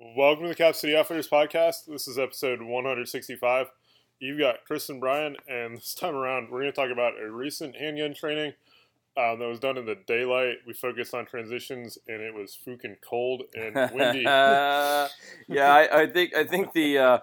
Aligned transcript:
Welcome 0.00 0.44
to 0.44 0.50
the 0.50 0.54
Cap 0.54 0.76
City 0.76 0.96
Outfitters 0.96 1.28
podcast. 1.28 1.86
This 1.88 2.06
is 2.06 2.20
episode 2.20 2.62
165. 2.62 3.66
You've 4.20 4.38
got 4.38 4.64
Chris 4.64 4.88
and 4.90 5.00
Brian, 5.00 5.34
and 5.48 5.76
this 5.76 5.92
time 5.92 6.14
around, 6.14 6.50
we're 6.50 6.60
going 6.60 6.72
to 6.72 6.76
talk 6.76 6.92
about 6.92 7.14
a 7.20 7.28
recent 7.28 7.74
handgun 7.74 8.14
training 8.14 8.52
um, 9.16 9.40
that 9.40 9.48
was 9.48 9.58
done 9.58 9.76
in 9.76 9.86
the 9.86 9.96
daylight. 10.06 10.58
We 10.64 10.72
focused 10.72 11.14
on 11.14 11.26
transitions, 11.26 11.98
and 12.06 12.22
it 12.22 12.32
was 12.32 12.54
fucking 12.54 12.98
cold 13.04 13.42
and 13.56 13.74
windy. 13.92 14.22
yeah, 14.22 15.08
I, 15.48 16.02
I 16.02 16.06
think 16.06 16.32
I 16.32 16.44
think 16.44 16.72
the 16.74 16.98
uh, 16.98 17.18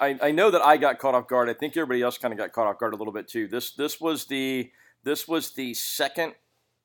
I, 0.00 0.18
I 0.20 0.30
know 0.32 0.50
that 0.50 0.62
I 0.62 0.76
got 0.76 0.98
caught 0.98 1.14
off 1.14 1.28
guard. 1.28 1.48
I 1.48 1.54
think 1.54 1.76
everybody 1.76 2.02
else 2.02 2.18
kind 2.18 2.34
of 2.34 2.38
got 2.38 2.50
caught 2.50 2.66
off 2.66 2.80
guard 2.80 2.94
a 2.94 2.96
little 2.96 3.12
bit 3.12 3.28
too. 3.28 3.46
This 3.46 3.74
this 3.74 4.00
was 4.00 4.24
the 4.24 4.72
this 5.04 5.28
was 5.28 5.52
the 5.52 5.72
second 5.72 6.34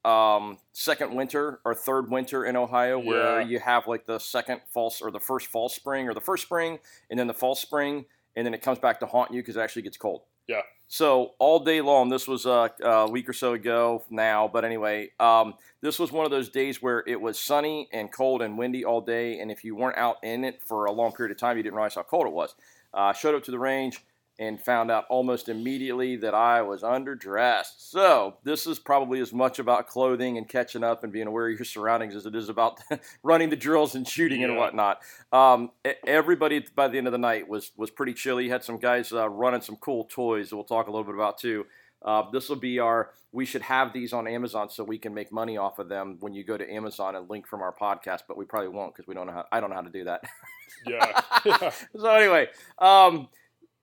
um, 0.06 0.58
second 0.74 1.16
winter 1.16 1.60
or 1.66 1.74
third 1.74 2.10
winter 2.12 2.46
in 2.46 2.56
Ohio 2.56 3.00
where 3.00 3.40
Yeah. 3.42 3.48
you 3.48 3.60
have 3.60 3.88
like 3.88 4.06
the 4.06 4.20
second 4.20 4.62
false 4.74 5.02
or 5.02 5.12
the 5.12 5.20
first 5.20 5.48
fall 5.48 5.70
spring 5.70 6.08
or 6.10 6.14
the 6.14 6.22
first 6.22 6.44
spring 6.44 6.80
and 7.10 7.18
then 7.20 7.28
the 7.28 7.34
fall 7.34 7.56
spring 7.56 8.06
and 8.36 8.46
then 8.46 8.54
it 8.54 8.62
comes 8.62 8.80
back 8.80 9.00
to 9.00 9.06
haunt 9.06 9.32
you 9.32 9.42
because 9.42 9.56
it 9.56 9.62
actually 9.62 9.84
gets 9.84 9.98
cold. 9.98 10.24
Yeah. 10.48 10.62
So 10.88 11.32
all 11.40 11.60
day 11.60 11.82
long, 11.82 12.10
this 12.10 12.28
was 12.28 12.46
uh, 12.46 12.68
a 12.84 13.10
week 13.10 13.28
or 13.30 13.34
so 13.34 13.54
ago 13.54 14.04
now, 14.10 14.48
but 14.48 14.66
anyway, 14.66 15.12
um, 15.20 15.54
this 15.82 15.98
was 15.98 16.12
one 16.12 16.26
of 16.26 16.32
those 16.32 16.50
days 16.50 16.82
where 16.82 17.04
it 17.08 17.20
was 17.20 17.40
sunny 17.40 17.88
and 17.94 18.12
cold 18.12 18.42
and 18.42 18.58
windy 18.58 18.84
all 18.86 19.02
day, 19.02 19.40
and 19.40 19.50
if 19.52 19.64
you 19.64 19.76
weren't 19.76 19.98
out 19.98 20.18
in 20.24 20.44
it 20.44 20.62
for 20.64 20.86
a 20.86 20.92
long 20.92 21.12
period 21.14 21.32
of 21.32 21.38
time, 21.40 21.58
you 21.58 21.64
didn't 21.64 21.76
realize 21.76 21.96
how 21.96 22.04
cold 22.04 22.28
it 22.28 22.34
was. 22.34 22.54
Uh, 22.94 23.12
showed 23.14 23.34
up 23.34 23.44
to 23.46 23.52
the 23.52 23.58
range 23.58 24.04
and 24.40 24.60
found 24.60 24.90
out 24.90 25.06
almost 25.10 25.48
immediately 25.48 26.16
that 26.18 26.34
I 26.34 26.62
was 26.62 26.82
underdressed. 26.82 27.78
So 27.78 28.38
this 28.44 28.66
is 28.66 28.80
probably 28.80 29.20
as 29.20 29.32
much 29.32 29.60
about 29.60 29.88
clothing 29.88 30.38
and 30.38 30.50
catching 30.50 30.84
up 30.84 31.04
and 31.04 31.14
being 31.14 31.28
aware 31.28 31.50
of 31.50 31.58
your 31.58 31.66
surroundings 31.66 32.16
as 32.16 32.26
it 32.26 32.36
is 32.36 32.50
about 32.50 32.80
running 33.24 33.50
the 33.50 33.56
drills 33.56 33.96
and 33.96 34.08
shooting 34.08 34.44
and 34.44 34.58
whatnot. 34.58 35.02
Um, 35.32 35.72
everybody 36.06 36.66
by 36.76 36.88
the 36.88 36.98
end 36.98 37.08
of 37.08 37.14
the 37.14 37.20
night 37.20 37.48
was 37.48 37.72
was 37.78 37.92
pretty 37.92 38.14
chilly. 38.14 38.50
Had 38.50 38.64
some 38.64 38.78
guys 38.78 39.14
uh, 39.14 39.30
running 39.30 39.62
some 39.62 39.76
cool 39.76 40.06
toys 40.06 40.50
that 40.50 40.56
we'll 40.56 40.66
talk 40.66 40.88
a 40.88 40.92
little 40.92 41.06
bit 41.06 41.16
about 41.16 41.38
too. 41.38 41.66
Uh, 42.04 42.30
this 42.32 42.50
will 42.50 42.58
be 42.58 42.80
our. 42.80 43.12
We 43.32 43.46
should 43.46 43.64
have 43.64 43.94
these 43.94 44.14
on 44.14 44.28
Amazon 44.28 44.70
so 44.70 44.84
we 44.84 45.00
can 45.00 45.14
make 45.14 45.32
money 45.32 45.58
off 45.58 45.80
of 45.80 45.90
them 45.90 46.18
when 46.20 46.34
you 46.34 46.44
go 46.44 46.58
to 46.58 46.72
Amazon 46.72 47.16
and 47.16 47.30
link 47.30 47.48
from 47.48 47.62
our 47.62 47.74
podcast. 47.74 48.22
But 48.28 48.38
we 48.38 48.46
probably 48.46 48.70
won't 48.70 48.94
because 48.94 49.08
we 49.08 49.16
don't 49.16 49.28
know 49.28 49.34
how. 49.34 49.46
I 49.52 49.60
don't 49.60 49.70
know 49.70 49.76
how 49.76 49.82
to 49.82 49.90
do 49.90 50.04
that. 50.04 50.24
yeah. 50.86 51.22
yeah. 51.46 51.72
so 51.98 52.10
anyway, 52.10 52.50
um, 52.78 53.30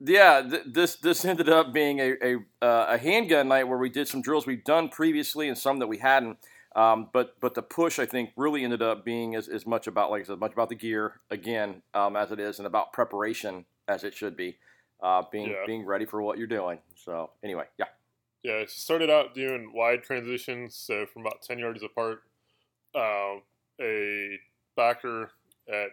yeah, 0.00 0.42
th- 0.42 0.62
this 0.66 0.96
this 0.96 1.24
ended 1.24 1.48
up 1.48 1.72
being 1.72 2.00
a 2.00 2.12
a, 2.22 2.36
uh, 2.64 2.86
a 2.90 2.98
handgun 2.98 3.48
night 3.48 3.68
where 3.68 3.78
we 3.78 3.88
did 3.90 4.08
some 4.08 4.22
drills 4.22 4.46
we've 4.46 4.64
done 4.64 4.88
previously 4.88 5.48
and 5.48 5.56
some 5.56 5.78
that 5.78 5.86
we 5.86 5.98
hadn't. 5.98 6.38
Um, 6.76 7.08
but 7.12 7.38
but 7.40 7.54
the 7.54 7.62
push 7.62 7.98
I 7.98 8.06
think 8.06 8.30
really 8.36 8.62
ended 8.64 8.80
up 8.82 9.04
being 9.04 9.34
as, 9.34 9.48
as 9.48 9.66
much 9.66 9.86
about 9.86 10.10
like 10.10 10.22
I 10.22 10.24
said 10.24 10.38
much 10.38 10.52
about 10.52 10.68
the 10.68 10.76
gear 10.76 11.20
again 11.30 11.82
um, 11.94 12.14
as 12.16 12.30
it 12.30 12.38
is 12.38 12.58
and 12.58 12.66
about 12.66 12.92
preparation 12.92 13.64
as 13.88 14.04
it 14.04 14.14
should 14.14 14.36
be, 14.36 14.56
uh, 15.02 15.22
being 15.32 15.48
Yeah. 15.50 15.66
being 15.66 15.84
ready 15.84 16.04
for 16.04 16.22
what 16.22 16.38
you're 16.38 16.46
doing. 16.46 16.78
So 16.94 17.30
anyway, 17.42 17.64
yeah, 17.76 17.86
Yeah, 18.44 18.52
it 18.60 18.70
started 18.70 19.10
out 19.10 19.34
doing 19.34 19.72
wide 19.74 20.04
transitions, 20.04 20.76
so 20.76 21.06
from 21.06 21.22
about 21.26 21.42
10 21.42 21.58
yards 21.58 21.82
apart, 21.82 22.22
um, 22.94 23.42
a 23.80 24.38
backer 24.76 25.32
at, 25.68 25.88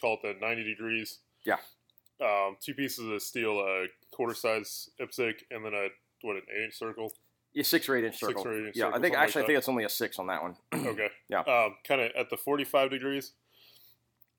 call 0.00 0.18
it 0.22 0.38
the 0.38 0.46
90 0.46 0.64
degrees. 0.64 1.18
Yeah. 1.46 1.56
Um, 2.22 2.56
two 2.60 2.74
pieces 2.74 3.08
of 3.08 3.22
steel, 3.22 3.58
a 3.60 3.86
quarter 4.10 4.34
size 4.34 4.90
IPSC, 5.00 5.34
and 5.50 5.64
then 5.64 5.72
a, 5.72 5.88
what, 6.22 6.36
an 6.36 6.42
8 6.54 6.64
inch 6.64 6.78
circle? 6.78 7.12
yeah, 7.52 7.62
six 7.62 7.88
or 7.88 7.96
eight 7.96 8.04
inch 8.04 8.18
circle. 8.18 8.42
Six 8.42 8.46
or 8.46 8.52
eight 8.52 8.66
inch 8.68 8.76
yeah, 8.76 8.84
circle, 8.84 8.98
I 8.98 9.02
think 9.02 9.04
something 9.04 9.12
like 9.12 9.22
actually 9.22 9.42
I 9.42 9.46
think 9.46 9.58
it's 9.58 9.68
only 9.68 9.84
a 9.84 9.88
six 9.88 10.18
on 10.18 10.26
that 10.28 10.42
one. 10.42 10.56
Okay. 10.86 11.08
Yeah. 11.28 11.40
Um, 11.40 11.76
kind 11.86 12.00
of 12.00 12.12
at 12.16 12.30
the 12.30 12.36
45 12.36 12.90
degrees, 12.90 13.32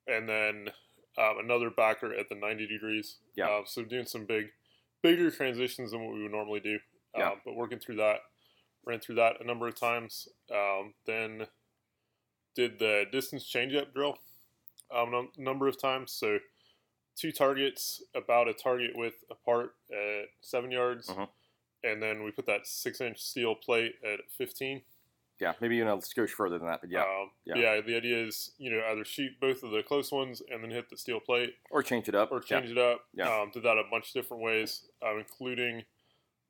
and 0.06 0.28
then 0.28 0.68
um, 1.18 1.36
another 1.42 1.70
backer 1.70 2.14
at 2.14 2.28
the 2.28 2.34
90 2.34 2.66
degrees. 2.66 3.16
Yeah. 3.36 3.46
Um, 3.46 3.62
so 3.66 3.82
doing 3.82 4.06
some 4.06 4.24
big, 4.24 4.46
bigger 5.02 5.30
transitions 5.30 5.90
than 5.90 6.04
what 6.04 6.14
we 6.14 6.22
would 6.22 6.32
normally 6.32 6.60
do. 6.60 6.78
Um, 7.14 7.20
Yeah. 7.20 7.30
But 7.44 7.54
working 7.54 7.78
through 7.78 7.96
that, 7.96 8.20
ran 8.86 9.00
through 9.00 9.16
that 9.16 9.40
a 9.40 9.44
number 9.44 9.68
of 9.68 9.78
times. 9.78 10.28
Um, 10.50 10.94
then 11.06 11.46
did 12.54 12.78
the 12.78 13.04
distance 13.12 13.44
change 13.44 13.74
up 13.74 13.92
drill 13.94 14.18
um, 14.94 15.28
a 15.36 15.40
number 15.40 15.68
of 15.68 15.80
times. 15.80 16.12
So 16.12 16.38
two 17.16 17.32
targets, 17.32 18.02
about 18.14 18.48
a 18.48 18.54
target 18.54 18.92
width 18.94 19.24
apart 19.30 19.74
at 19.90 20.26
seven 20.40 20.70
yards. 20.70 21.08
Mhm. 21.08 21.28
And 21.84 22.02
then 22.02 22.22
we 22.24 22.30
put 22.30 22.46
that 22.46 22.66
six 22.66 23.00
inch 23.00 23.18
steel 23.20 23.54
plate 23.54 23.96
at 24.04 24.20
15. 24.30 24.82
yeah, 25.40 25.54
maybe 25.60 25.74
even 25.76 25.88
a 25.88 25.96
skosh 25.96 26.30
further 26.30 26.56
than 26.56 26.68
that, 26.68 26.80
but 26.80 26.88
yeah, 26.88 27.02
Um, 27.02 27.32
yeah. 27.44 27.56
yeah. 27.56 27.80
The 27.80 27.96
idea 27.96 28.16
is, 28.26 28.54
you 28.58 28.70
know, 28.70 28.84
either 28.86 29.04
shoot 29.04 29.40
both 29.40 29.64
of 29.64 29.72
the 29.72 29.82
close 29.82 30.12
ones 30.12 30.40
and 30.40 30.62
then 30.62 30.70
hit 30.70 30.88
the 30.88 30.96
steel 30.96 31.18
plate, 31.18 31.56
or 31.70 31.82
change 31.82 32.08
it 32.08 32.14
up, 32.14 32.30
or 32.30 32.36
Yeah. 32.36 32.60
change 32.60 32.70
it 32.70 32.78
up. 32.78 33.08
Yeah. 33.12 33.40
Um, 33.40 33.50
did 33.50 33.64
that 33.64 33.76
a 33.76 33.82
bunch 33.90 34.08
of 34.08 34.12
different 34.12 34.40
ways, 34.44 34.88
um, 35.00 35.18
including 35.18 35.84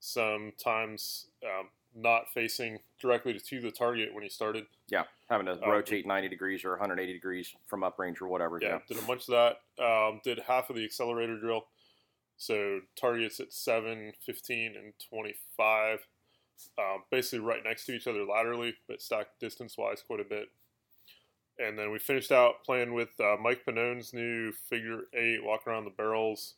sometimes 0.00 1.30
um, 1.42 1.70
not 1.94 2.32
facing 2.32 2.78
directly 3.00 3.38
to 3.38 3.60
the 3.60 3.70
target 3.70 4.14
when 4.14 4.22
he 4.22 4.28
started. 4.28 4.66
Yeah, 4.88 5.04
having 5.28 5.46
to 5.46 5.52
Um, 5.62 5.70
rotate 5.70 6.06
90 6.06 6.28
degrees 6.28 6.64
or 6.64 6.70
180 6.72 7.12
degrees 7.12 7.54
from 7.66 7.80
uprange 7.82 8.20
or 8.22 8.28
whatever. 8.28 8.58
Yeah, 8.60 8.68
Yeah. 8.74 8.80
did 8.88 8.98
a 8.98 9.06
bunch 9.06 9.28
of 9.28 9.32
that. 9.78 9.84
Um, 9.84 10.20
did 10.24 10.38
half 10.40 10.70
of 10.70 10.76
the 10.76 10.84
accelerator 10.84 11.38
drill. 11.38 11.68
So 12.36 12.80
targets 12.96 13.38
at 13.40 13.52
7, 13.52 14.12
15, 14.20 14.76
and 14.76 14.98
25. 14.98 16.06
Um, 16.78 17.04
basically 17.10 17.40
right 17.40 17.62
next 17.64 17.86
to 17.86 17.92
each 17.92 18.06
other 18.06 18.24
laterally, 18.24 18.76
but 18.86 19.02
stacked 19.02 19.38
distance 19.40 19.76
wise 19.76 20.02
quite 20.02 20.20
a 20.20 20.24
bit. 20.24 20.50
And 21.58 21.78
then 21.78 21.90
we 21.90 21.98
finished 21.98 22.32
out 22.32 22.64
playing 22.64 22.94
with 22.94 23.18
uh, 23.20 23.36
Mike 23.40 23.64
Pannone's 23.64 24.12
new 24.14 24.52
figure 24.52 25.02
eight, 25.12 25.42
walk 25.44 25.66
around 25.66 25.84
the 25.84 25.90
barrels 25.90 26.54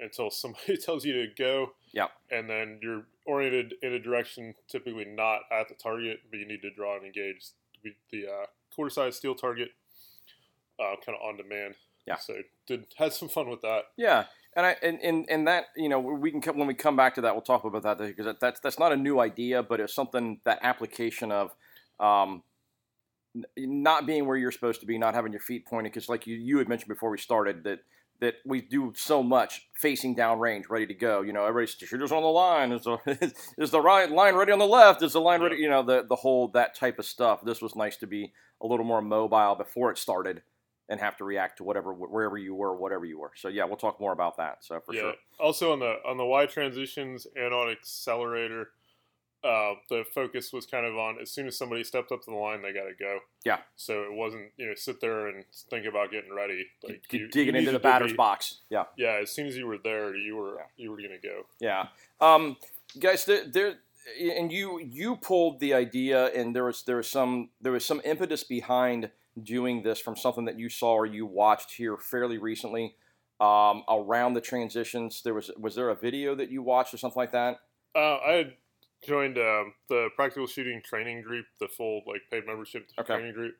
until 0.00 0.30
somebody 0.30 0.76
tells 0.84 1.04
you 1.04 1.12
to 1.12 1.26
go. 1.36 1.72
Yeah. 1.92 2.08
And 2.30 2.48
then 2.48 2.78
you're 2.82 3.04
oriented 3.26 3.74
in 3.82 3.92
a 3.92 3.98
direction 3.98 4.54
typically 4.68 5.04
not 5.04 5.40
at 5.52 5.68
the 5.68 5.74
target, 5.74 6.20
but 6.30 6.38
you 6.38 6.46
need 6.46 6.62
to 6.62 6.70
draw 6.70 6.96
and 6.96 7.04
engage 7.04 7.50
the, 7.82 7.90
the 8.10 8.26
uh, 8.26 8.46
quarter 8.74 8.90
size 8.90 9.16
steel 9.16 9.34
target 9.34 9.70
uh, 10.80 10.96
kind 11.04 11.16
of 11.20 11.26
on 11.26 11.36
demand. 11.36 11.74
Yeah. 12.06 12.16
So 12.16 12.34
did 12.66 12.86
had 12.96 13.12
some 13.12 13.28
fun 13.28 13.48
with 13.48 13.60
that. 13.62 13.82
Yeah, 13.96 14.24
and 14.56 14.66
I 14.66 14.76
and, 14.82 14.98
and 15.02 15.26
and 15.28 15.46
that 15.46 15.66
you 15.76 15.88
know 15.88 16.00
we 16.00 16.30
can 16.30 16.40
come, 16.40 16.58
when 16.58 16.66
we 16.66 16.74
come 16.74 16.96
back 16.96 17.14
to 17.16 17.20
that 17.20 17.34
we'll 17.34 17.42
talk 17.42 17.64
about 17.64 17.82
that 17.82 17.98
because 17.98 18.24
that, 18.24 18.40
that's 18.40 18.60
that's 18.60 18.78
not 18.78 18.92
a 18.92 18.96
new 18.96 19.20
idea, 19.20 19.62
but 19.62 19.80
it's 19.80 19.94
something 19.94 20.40
that 20.44 20.58
application 20.62 21.30
of 21.30 21.54
um, 22.00 22.42
n- 23.36 23.44
not 23.56 24.06
being 24.06 24.26
where 24.26 24.36
you're 24.36 24.50
supposed 24.50 24.80
to 24.80 24.86
be, 24.86 24.98
not 24.98 25.14
having 25.14 25.32
your 25.32 25.42
feet 25.42 25.66
pointed 25.66 25.92
because 25.92 26.08
like 26.08 26.26
you 26.26 26.36
you 26.36 26.58
had 26.58 26.68
mentioned 26.68 26.88
before 26.88 27.10
we 27.10 27.18
started 27.18 27.64
that. 27.64 27.80
That 28.20 28.34
we 28.44 28.60
do 28.60 28.92
so 28.96 29.22
much 29.22 29.66
facing 29.72 30.14
down 30.14 30.38
range, 30.38 30.68
ready 30.68 30.86
to 30.86 30.94
go. 30.94 31.22
You 31.22 31.32
know, 31.32 31.46
everybody's 31.46 31.70
shooters 31.70 32.12
on 32.12 32.22
the 32.22 32.28
line. 32.28 32.72
Is 32.72 32.84
the 32.84 33.34
is 33.58 33.70
the 33.70 33.80
right 33.80 34.10
line 34.10 34.34
ready 34.34 34.52
on 34.52 34.58
the 34.58 34.66
left? 34.66 35.02
Is 35.02 35.14
the 35.14 35.20
line 35.20 35.40
ready? 35.40 35.56
You 35.56 35.70
know, 35.70 35.82
the 35.82 36.04
the 36.06 36.16
whole 36.16 36.48
that 36.48 36.74
type 36.74 36.98
of 36.98 37.06
stuff. 37.06 37.42
This 37.44 37.62
was 37.62 37.74
nice 37.74 37.96
to 37.98 38.06
be 38.06 38.32
a 38.60 38.66
little 38.66 38.84
more 38.84 39.00
mobile 39.00 39.54
before 39.54 39.90
it 39.90 39.98
started, 39.98 40.42
and 40.90 41.00
have 41.00 41.16
to 41.16 41.24
react 41.24 41.58
to 41.58 41.64
whatever 41.64 41.94
wherever 41.94 42.36
you 42.36 42.54
were, 42.54 42.76
whatever 42.76 43.04
you 43.04 43.18
were. 43.18 43.32
So 43.36 43.48
yeah, 43.48 43.64
we'll 43.64 43.76
talk 43.76 44.00
more 44.00 44.12
about 44.12 44.36
that. 44.36 44.64
So 44.64 44.80
for 44.80 44.92
yeah. 44.92 45.00
sure. 45.00 45.14
Also 45.38 45.72
on 45.72 45.78
the 45.78 45.96
on 46.06 46.16
the 46.16 46.26
wide 46.26 46.50
transitions 46.50 47.26
and 47.36 47.54
on 47.54 47.70
accelerator, 47.70 48.70
uh, 49.42 49.72
the 49.88 50.04
focus 50.14 50.52
was 50.52 50.66
kind 50.66 50.84
of 50.84 50.96
on 50.96 51.16
as 51.20 51.30
soon 51.30 51.46
as 51.46 51.56
somebody 51.56 51.82
stepped 51.84 52.12
up 52.12 52.22
to 52.24 52.30
the 52.30 52.36
line, 52.36 52.60
they 52.62 52.72
got 52.72 52.84
to 52.84 52.94
go. 52.98 53.20
Yeah. 53.44 53.58
So 53.76 54.02
it 54.02 54.12
wasn't 54.12 54.52
you 54.56 54.66
know 54.66 54.74
sit 54.74 55.00
there 55.00 55.28
and 55.28 55.44
think 55.70 55.86
about 55.86 56.10
getting 56.10 56.32
ready. 56.34 56.66
Like 56.82 57.02
G- 57.10 57.18
you- 57.18 57.28
digging 57.28 57.54
you 57.54 57.60
into 57.60 57.72
the 57.72 57.78
batter's 57.78 58.12
be- 58.12 58.16
box. 58.16 58.60
Yeah, 58.68 58.84
Yeah. 58.96 59.18
As 59.22 59.30
soon 59.30 59.46
as 59.46 59.56
you 59.56 59.66
were 59.66 59.78
there, 59.78 60.14
you 60.14 60.36
were 60.36 60.56
Yeah. 60.56 60.66
you 60.76 60.90
were 60.90 60.96
gonna 60.98 61.18
go. 61.22 61.46
yeah. 61.58 61.88
Um, 62.20 62.56
guys, 62.98 63.24
there, 63.24 63.46
there, 63.46 63.78
and 64.20 64.52
you 64.52 64.78
you 64.80 65.16
pulled 65.16 65.60
the 65.60 65.72
idea, 65.74 66.26
and 66.26 66.54
there 66.54 66.64
was 66.64 66.82
there 66.82 66.96
was 66.96 67.08
some 67.08 67.50
there 67.62 67.72
was 67.72 67.84
some 67.84 68.00
impetus 68.04 68.44
behind 68.44 69.10
doing 69.42 69.82
this 69.82 70.00
from 70.00 70.16
something 70.16 70.44
that 70.44 70.58
you 70.58 70.68
saw 70.68 70.92
or 70.92 71.06
you 71.06 71.24
watched 71.24 71.72
here 71.72 71.96
fairly 71.96 72.36
recently. 72.36 72.96
Um, 73.40 73.84
around 73.88 74.34
the 74.34 74.40
transitions, 74.42 75.22
there 75.22 75.32
was 75.32 75.50
was 75.58 75.74
there 75.76 75.88
a 75.88 75.94
video 75.94 76.34
that 76.34 76.50
you 76.50 76.62
watched 76.62 76.92
or 76.92 76.98
something 76.98 77.18
like 77.18 77.32
that? 77.32 77.60
Uh, 77.94 78.18
I 78.18 78.32
had 78.32 78.52
joined 79.02 79.38
um, 79.38 79.74
the 79.88 80.08
practical 80.16 80.46
shooting 80.46 80.82
training 80.84 81.22
group, 81.22 81.46
the 81.58 81.68
full 81.68 82.02
like 82.06 82.22
paid 82.30 82.46
membership 82.46 82.88
Okay. 82.98 83.14
training 83.14 83.32
group, 83.34 83.56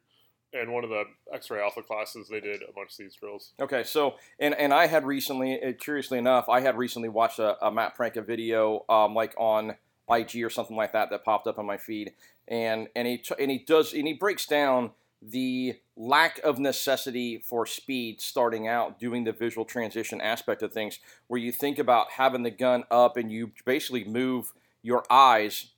and 0.52 0.72
one 0.72 0.84
of 0.84 0.90
the 0.90 1.04
X-ray 1.32 1.60
Alpha 1.60 1.82
classes 1.82 2.28
they 2.28 2.40
did 2.40 2.62
a 2.62 2.72
bunch 2.72 2.92
of 2.92 2.98
these 2.98 3.14
drills. 3.14 3.52
Okay, 3.60 3.82
so 3.84 4.16
and 4.38 4.54
and 4.54 4.72
I 4.74 4.86
had 4.86 5.04
recently, 5.04 5.62
uh, 5.62 5.72
curiously 5.72 6.18
enough, 6.18 6.48
I 6.48 6.60
had 6.60 6.76
recently 6.76 7.08
watched 7.08 7.38
a, 7.38 7.64
a 7.64 7.70
Matt 7.70 7.96
Franka 7.96 8.22
video, 8.22 8.84
um, 8.88 9.14
like 9.14 9.34
on 9.38 9.76
IG 10.10 10.42
or 10.42 10.50
something 10.50 10.76
like 10.76 10.92
that, 10.92 11.10
that 11.10 11.24
popped 11.24 11.46
up 11.46 11.58
on 11.58 11.66
my 11.66 11.76
feed, 11.76 12.12
and 12.48 12.88
and 12.96 13.06
he 13.06 13.18
t- 13.18 13.34
and 13.38 13.50
he 13.50 13.58
does 13.58 13.92
and 13.92 14.06
he 14.06 14.12
breaks 14.14 14.46
down 14.46 14.90
the 15.22 15.74
lack 15.96 16.38
of 16.38 16.58
necessity 16.58 17.38
for 17.38 17.66
speed 17.66 18.22
starting 18.22 18.66
out 18.66 18.98
doing 18.98 19.22
the 19.24 19.32
visual 19.32 19.66
transition 19.66 20.18
aspect 20.20 20.62
of 20.62 20.72
things, 20.72 20.98
where 21.26 21.38
you 21.38 21.52
think 21.52 21.78
about 21.78 22.12
having 22.12 22.42
the 22.42 22.50
gun 22.50 22.84
up 22.90 23.16
and 23.18 23.30
you 23.30 23.52
basically 23.66 24.02
move 24.04 24.52
your 24.82 25.04
eyes 25.10 25.72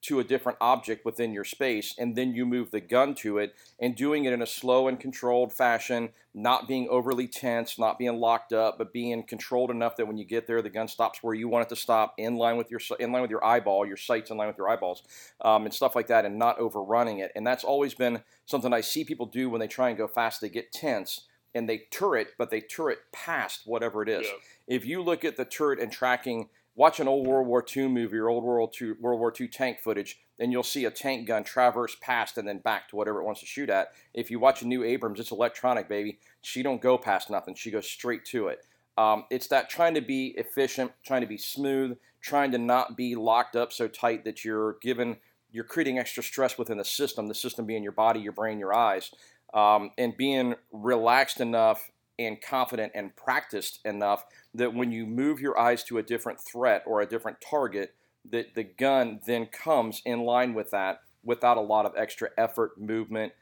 to 0.00 0.20
a 0.20 0.24
different 0.24 0.56
object 0.60 1.04
within 1.04 1.32
your 1.32 1.44
space, 1.44 1.92
and 1.98 2.14
then 2.14 2.32
you 2.32 2.46
move 2.46 2.70
the 2.70 2.80
gun 2.80 3.16
to 3.16 3.38
it, 3.38 3.52
and 3.80 3.96
doing 3.96 4.26
it 4.26 4.32
in 4.32 4.40
a 4.40 4.46
slow 4.46 4.86
and 4.86 5.00
controlled 5.00 5.52
fashion, 5.52 6.10
not 6.32 6.68
being 6.68 6.88
overly 6.88 7.26
tense, 7.26 7.78
not 7.80 7.98
being 7.98 8.16
locked 8.20 8.52
up, 8.52 8.78
but 8.78 8.92
being 8.92 9.24
controlled 9.24 9.72
enough 9.72 9.96
that 9.96 10.06
when 10.06 10.16
you 10.16 10.24
get 10.24 10.46
there, 10.46 10.62
the 10.62 10.70
gun 10.70 10.86
stops 10.86 11.18
where 11.20 11.34
you 11.34 11.48
want 11.48 11.66
it 11.66 11.68
to 11.68 11.76
stop, 11.76 12.14
in 12.16 12.36
line 12.36 12.56
with 12.56 12.70
your 12.70 12.80
in 13.00 13.10
line 13.10 13.22
with 13.22 13.30
your 13.30 13.44
eyeball, 13.44 13.84
your 13.84 13.96
sights 13.96 14.30
in 14.30 14.36
line 14.36 14.46
with 14.46 14.56
your 14.56 14.68
eyeballs, 14.68 15.02
um, 15.44 15.64
and 15.64 15.74
stuff 15.74 15.96
like 15.96 16.06
that, 16.06 16.24
and 16.24 16.38
not 16.38 16.60
overrunning 16.60 17.18
it. 17.18 17.32
And 17.34 17.44
that's 17.44 17.64
always 17.64 17.94
been 17.94 18.22
something 18.46 18.72
I 18.72 18.82
see 18.82 19.04
people 19.04 19.26
do 19.26 19.50
when 19.50 19.58
they 19.58 19.66
try 19.66 19.88
and 19.88 19.98
go 19.98 20.06
fast. 20.06 20.40
They 20.40 20.48
get 20.48 20.70
tense 20.70 21.26
and 21.54 21.68
they 21.68 21.82
turret, 21.90 22.28
but 22.38 22.50
they 22.50 22.60
turret 22.60 22.98
past 23.12 23.62
whatever 23.64 24.02
it 24.02 24.08
is. 24.08 24.26
Yeah. 24.26 24.76
If 24.76 24.86
you 24.86 25.02
look 25.02 25.24
at 25.24 25.36
the 25.36 25.44
turret 25.44 25.80
and 25.80 25.90
tracking 25.90 26.50
watch 26.78 27.00
an 27.00 27.08
old 27.08 27.26
World 27.26 27.48
War 27.48 27.64
II 27.76 27.88
movie 27.88 28.16
or 28.16 28.28
old 28.28 28.44
World, 28.44 28.72
II, 28.80 28.92
World 29.00 29.18
War 29.18 29.34
II 29.38 29.48
tank 29.48 29.80
footage, 29.80 30.20
and 30.38 30.52
you'll 30.52 30.62
see 30.62 30.84
a 30.84 30.92
tank 30.92 31.26
gun 31.26 31.42
traverse 31.42 31.96
past 32.00 32.38
and 32.38 32.46
then 32.46 32.58
back 32.58 32.88
to 32.88 32.96
whatever 32.96 33.20
it 33.20 33.24
wants 33.24 33.40
to 33.40 33.46
shoot 33.46 33.68
at. 33.68 33.88
If 34.14 34.30
you 34.30 34.38
watch 34.38 34.62
a 34.62 34.66
new 34.66 34.84
Abrams, 34.84 35.18
it's 35.18 35.32
electronic, 35.32 35.88
baby. 35.88 36.20
She 36.40 36.62
don't 36.62 36.80
go 36.80 36.96
past 36.96 37.30
nothing. 37.30 37.56
She 37.56 37.72
goes 37.72 37.90
straight 37.90 38.24
to 38.26 38.46
it. 38.46 38.64
Um, 38.96 39.24
it's 39.28 39.48
that 39.48 39.68
trying 39.68 39.94
to 39.94 40.00
be 40.00 40.34
efficient, 40.38 40.92
trying 41.04 41.22
to 41.22 41.26
be 41.26 41.36
smooth, 41.36 41.98
trying 42.20 42.52
to 42.52 42.58
not 42.58 42.96
be 42.96 43.16
locked 43.16 43.56
up 43.56 43.72
so 43.72 43.88
tight 43.88 44.24
that 44.24 44.44
you're 44.44 44.76
given, 44.80 45.16
you're 45.50 45.64
creating 45.64 45.98
extra 45.98 46.22
stress 46.22 46.56
within 46.56 46.78
the 46.78 46.84
system. 46.84 47.26
The 47.26 47.34
system 47.34 47.66
being 47.66 47.82
your 47.82 47.92
body, 47.92 48.20
your 48.20 48.32
brain, 48.32 48.60
your 48.60 48.72
eyes, 48.72 49.10
um, 49.52 49.90
and 49.98 50.16
being 50.16 50.54
relaxed 50.70 51.40
enough 51.40 51.90
and 52.18 52.40
confident 52.40 52.92
and 52.94 53.14
practiced 53.16 53.80
enough 53.84 54.24
that 54.54 54.74
when 54.74 54.90
you 54.90 55.06
move 55.06 55.40
your 55.40 55.58
eyes 55.58 55.84
to 55.84 55.98
a 55.98 56.02
different 56.02 56.40
threat 56.40 56.82
or 56.86 57.00
a 57.00 57.06
different 57.06 57.40
target, 57.40 57.94
that 58.30 58.54
the 58.54 58.64
gun 58.64 59.20
then 59.26 59.46
comes 59.46 60.02
in 60.04 60.20
line 60.20 60.54
with 60.54 60.70
that 60.70 61.00
without 61.22 61.56
a 61.56 61.62
lot 61.62 61.86
of 61.86 61.94
extra 61.96 62.30
effort, 62.36 62.80
movement, 62.80 63.32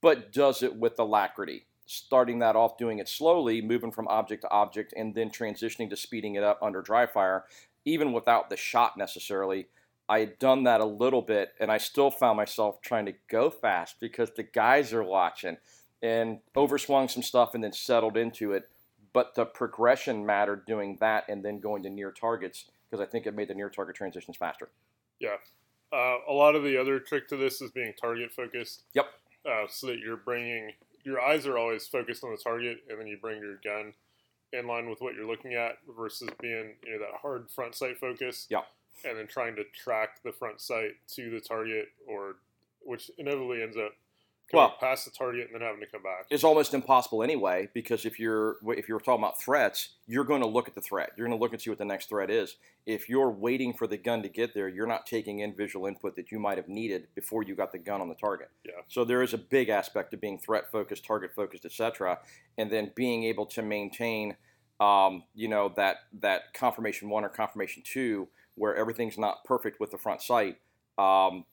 but 0.00 0.32
does 0.32 0.62
it 0.62 0.76
with 0.76 0.98
alacrity. 0.98 1.66
Starting 1.86 2.38
that 2.38 2.56
off, 2.56 2.76
doing 2.76 2.98
it 2.98 3.08
slowly, 3.08 3.62
moving 3.62 3.90
from 3.90 4.08
object 4.08 4.42
to 4.42 4.50
object, 4.50 4.92
and 4.96 5.14
then 5.14 5.30
transitioning 5.30 5.88
to 5.88 5.96
speeding 5.96 6.34
it 6.34 6.42
up 6.42 6.58
under 6.62 6.82
dry 6.82 7.06
fire, 7.06 7.44
even 7.84 8.12
without 8.12 8.50
the 8.50 8.56
shot 8.56 8.96
necessarily. 8.96 9.68
I 10.08 10.20
had 10.20 10.38
done 10.38 10.64
that 10.64 10.80
a 10.80 10.86
little 10.86 11.22
bit, 11.22 11.54
and 11.60 11.70
I 11.70 11.78
still 11.78 12.10
found 12.10 12.36
myself 12.36 12.80
trying 12.80 13.06
to 13.06 13.14
go 13.30 13.50
fast 13.50 13.96
because 14.00 14.30
the 14.30 14.42
guys 14.42 14.92
are 14.92 15.02
watching 15.02 15.56
and 16.02 16.38
overswung 16.56 17.10
some 17.10 17.22
stuff 17.22 17.54
and 17.54 17.62
then 17.62 17.72
settled 17.72 18.16
into 18.16 18.52
it. 18.52 18.68
But 19.12 19.34
the 19.34 19.44
progression 19.44 20.24
mattered 20.24 20.66
doing 20.66 20.98
that 21.00 21.28
and 21.28 21.44
then 21.44 21.60
going 21.60 21.82
to 21.84 21.90
near 21.90 22.10
targets 22.10 22.66
because 22.88 23.04
I 23.04 23.10
think 23.10 23.26
it 23.26 23.34
made 23.34 23.48
the 23.48 23.54
near 23.54 23.68
target 23.68 23.96
transitions 23.96 24.36
faster. 24.36 24.68
Yeah. 25.18 25.36
Uh, 25.92 26.16
a 26.28 26.32
lot 26.32 26.54
of 26.54 26.62
the 26.62 26.76
other 26.78 27.00
trick 27.00 27.28
to 27.28 27.36
this 27.36 27.60
is 27.60 27.70
being 27.70 27.92
target 28.00 28.30
focused. 28.32 28.84
Yep. 28.94 29.06
Uh, 29.48 29.64
so 29.68 29.86
that 29.86 29.98
you're 29.98 30.16
bringing 30.16 30.72
your 31.04 31.20
eyes 31.20 31.46
are 31.46 31.56
always 31.56 31.86
focused 31.86 32.22
on 32.22 32.30
the 32.30 32.36
target, 32.36 32.82
and 32.88 33.00
then 33.00 33.06
you 33.06 33.16
bring 33.16 33.40
your 33.40 33.58
gun 33.64 33.94
in 34.52 34.66
line 34.66 34.88
with 34.88 35.00
what 35.00 35.14
you're 35.14 35.26
looking 35.26 35.54
at 35.54 35.78
versus 35.96 36.28
being 36.40 36.74
you 36.84 36.92
know 36.92 36.98
that 36.98 37.20
hard 37.20 37.50
front 37.50 37.74
sight 37.74 37.98
focus. 37.98 38.46
Yeah. 38.50 38.62
And 39.04 39.16
then 39.16 39.26
trying 39.26 39.54
to 39.56 39.62
track 39.64 40.22
the 40.24 40.32
front 40.32 40.60
sight 40.60 40.96
to 41.14 41.30
the 41.30 41.40
target, 41.40 41.88
or 42.06 42.36
which 42.80 43.10
inevitably 43.16 43.62
ends 43.62 43.76
up 43.76 43.92
well, 44.56 44.76
past 44.80 45.04
the 45.04 45.10
target 45.10 45.48
and 45.52 45.54
then 45.54 45.66
having 45.66 45.80
to 45.80 45.86
come 45.86 46.02
back. 46.02 46.26
It's 46.30 46.44
almost 46.44 46.72
impossible 46.72 47.22
anyway 47.22 47.68
because 47.74 48.06
if 48.06 48.18
you're 48.18 48.56
if 48.68 48.88
you're 48.88 48.98
talking 48.98 49.22
about 49.22 49.40
threats, 49.40 49.90
you're 50.06 50.24
going 50.24 50.40
to 50.40 50.46
look 50.46 50.68
at 50.68 50.74
the 50.74 50.80
threat. 50.80 51.10
You're 51.16 51.26
going 51.26 51.38
to 51.38 51.42
look 51.42 51.52
and 51.52 51.60
see 51.60 51.70
what 51.70 51.78
the 51.78 51.84
next 51.84 52.08
threat 52.08 52.30
is. 52.30 52.56
If 52.86 53.08
you're 53.08 53.30
waiting 53.30 53.74
for 53.74 53.86
the 53.86 53.98
gun 53.98 54.22
to 54.22 54.28
get 54.28 54.54
there, 54.54 54.68
you're 54.68 54.86
not 54.86 55.06
taking 55.06 55.40
in 55.40 55.54
visual 55.54 55.86
input 55.86 56.16
that 56.16 56.32
you 56.32 56.38
might 56.38 56.56
have 56.56 56.68
needed 56.68 57.08
before 57.14 57.42
you 57.42 57.54
got 57.54 57.72
the 57.72 57.78
gun 57.78 58.00
on 58.00 58.08
the 58.08 58.14
target. 58.14 58.50
Yeah. 58.64 58.72
So 58.88 59.04
there 59.04 59.22
is 59.22 59.34
a 59.34 59.38
big 59.38 59.68
aspect 59.68 60.14
of 60.14 60.20
being 60.20 60.38
threat 60.38 60.70
focused, 60.70 61.04
target 61.04 61.32
focused, 61.34 61.64
etc., 61.64 62.18
and 62.56 62.70
then 62.70 62.92
being 62.94 63.24
able 63.24 63.46
to 63.46 63.62
maintain, 63.62 64.36
um, 64.80 65.24
you 65.34 65.48
know, 65.48 65.72
that 65.76 65.96
that 66.20 66.54
confirmation 66.54 67.10
one 67.10 67.24
or 67.24 67.28
confirmation 67.28 67.82
two 67.84 68.28
where 68.54 68.74
everything's 68.74 69.18
not 69.18 69.44
perfect 69.44 69.78
with 69.78 69.90
the 69.90 69.98
front 69.98 70.20
sight. 70.20 70.56
Um, 70.98 71.44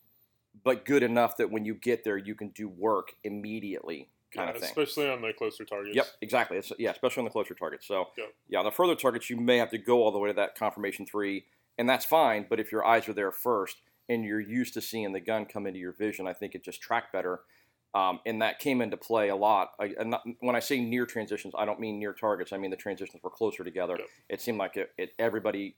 but 0.64 0.86
good 0.86 1.04
enough 1.04 1.38
that 1.38 1.52
when 1.52 1.66
you 1.66 1.76
get 1.76 2.04
there, 2.04 2.18
you 2.18 2.36
can 2.36 2.50
do 2.50 2.68
work 2.68 3.16
immediately, 3.24 4.10
kind 4.34 4.48
yeah, 4.48 4.56
of 4.56 4.62
thing. 4.62 4.70
Especially 4.70 5.10
on 5.10 5.22
the 5.22 5.34
closer 5.34 5.66
targets. 5.66 5.96
Yep, 5.96 6.08
exactly. 6.22 6.58
It's, 6.58 6.72
yeah, 6.80 6.92
especially 6.92 7.22
on 7.22 7.26
the 7.26 7.32
closer 7.32 7.54
targets. 7.54 7.88
So, 7.88 8.10
yep. 8.18 8.34
yeah, 8.48 8.64
the 8.64 8.72
further 8.72 8.96
targets, 8.96 9.30
you 9.30 9.38
may 9.38 9.58
have 9.58 9.70
to 9.72 9.78
go 9.78 10.04
all 10.04 10.12
the 10.12 10.20
way 10.20 10.30
to 10.30 10.36
that 10.36 10.56
confirmation 10.58 11.06
three, 11.06 11.46
and 11.78 11.90
that's 11.90 12.06
fine. 12.06 12.46
But 12.50 12.60
if 12.60 12.72
your 12.72 12.86
eyes 12.86 13.10
are 13.10 13.14
there 13.14 13.32
first 13.32 13.78
and 14.08 14.24
you're 14.24 14.40
used 14.40 14.74
to 14.76 14.82
seeing 14.82 15.12
the 15.14 15.20
gun 15.20 15.46
come 15.46 15.68
into 15.68 15.80
your 15.80 15.94
vision, 15.94 16.28
I 16.28 16.34
think 16.34 16.56
it 16.56 16.64
just 16.64 16.82
tracked 16.82 17.12
better. 17.12 17.42
Um, 17.94 18.20
and 18.26 18.42
that 18.42 18.60
came 18.60 18.82
into 18.82 18.98
play 18.98 19.30
a 19.30 19.36
lot. 19.38 19.72
I, 19.80 19.94
not, 20.04 20.24
when 20.42 20.56
I 20.56 20.60
say 20.60 20.82
near 20.82 21.06
transitions, 21.06 21.54
I 21.58 21.64
don't 21.64 21.80
mean 21.80 21.98
near 21.98 22.12
targets. 22.12 22.52
I 22.52 22.58
mean 22.58 22.70
the 22.70 22.76
transitions 22.76 23.24
were 23.24 23.30
closer 23.30 23.64
together. 23.64 23.96
Yep. 23.98 24.08
It 24.30 24.42
seemed 24.42 24.58
like 24.58 24.76
it, 24.76 24.92
it, 24.98 25.14
everybody 25.18 25.76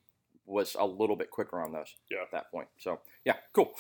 was 0.48 0.76
a 0.80 0.86
little 0.86 1.16
bit 1.16 1.30
quicker 1.30 1.62
on 1.62 1.72
those 1.72 1.96
yeah. 2.10 2.24
at 2.24 2.32
that 2.32 2.50
point. 2.50 2.70
So, 2.78 3.02
yeah, 3.24 3.36
cool. 3.54 3.74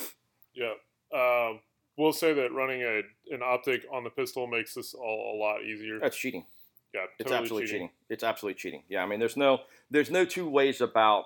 Yeah. 0.53 0.73
Um, 1.17 1.59
we'll 1.97 2.13
say 2.13 2.33
that 2.33 2.53
running 2.53 2.81
a 2.83 3.01
an 3.33 3.41
optic 3.43 3.85
on 3.91 4.03
the 4.03 4.09
pistol 4.09 4.47
makes 4.47 4.73
this 4.73 4.93
all 4.93 5.35
a 5.35 5.37
lot 5.37 5.63
easier. 5.63 5.99
That's 5.99 6.17
cheating. 6.17 6.45
Yeah, 6.93 7.01
totally 7.01 7.15
it's 7.19 7.31
absolutely 7.31 7.67
cheating. 7.67 7.81
cheating. 7.81 7.89
It's 8.09 8.23
absolutely 8.23 8.59
cheating. 8.59 8.83
Yeah, 8.89 9.03
I 9.03 9.05
mean, 9.05 9.19
there's 9.19 9.37
no 9.37 9.59
there's 9.89 10.11
no 10.11 10.25
two 10.25 10.47
ways 10.49 10.81
about 10.81 11.25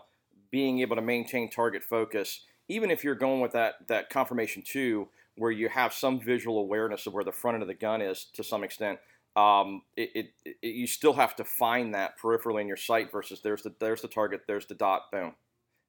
being 0.50 0.80
able 0.80 0.96
to 0.96 1.02
maintain 1.02 1.50
target 1.50 1.84
focus, 1.84 2.46
even 2.68 2.92
if 2.92 3.04
you're 3.04 3.16
going 3.16 3.42
with 3.42 3.52
that 3.54 3.88
that 3.88 4.10
confirmation 4.10 4.64
two, 4.66 5.10
where 5.36 5.52
you 5.52 5.70
have 5.70 5.94
some 5.94 6.20
visual 6.20 6.60
awareness 6.60 7.06
of 7.08 7.14
where 7.14 7.24
the 7.24 7.32
front 7.32 7.56
end 7.56 7.62
of 7.62 7.68
the 7.68 7.74
gun 7.74 8.02
is 8.02 8.26
to 8.34 8.44
some 8.44 8.64
extent. 8.64 9.00
Um, 9.36 9.84
it, 9.96 10.10
it, 10.14 10.32
it, 10.44 10.58
you 10.62 10.88
still 10.88 11.14
have 11.14 11.38
to 11.38 11.46
find 11.46 11.96
that 11.96 12.20
peripherally 12.20 12.62
in 12.62 12.68
your 12.68 12.76
sight 12.76 13.12
versus 13.12 13.40
there's 13.42 13.62
the 13.62 13.74
there's 13.80 14.02
the 14.02 14.08
target, 14.08 14.42
there's 14.48 14.66
the 14.66 14.76
dot, 14.76 15.04
boom. 15.12 15.36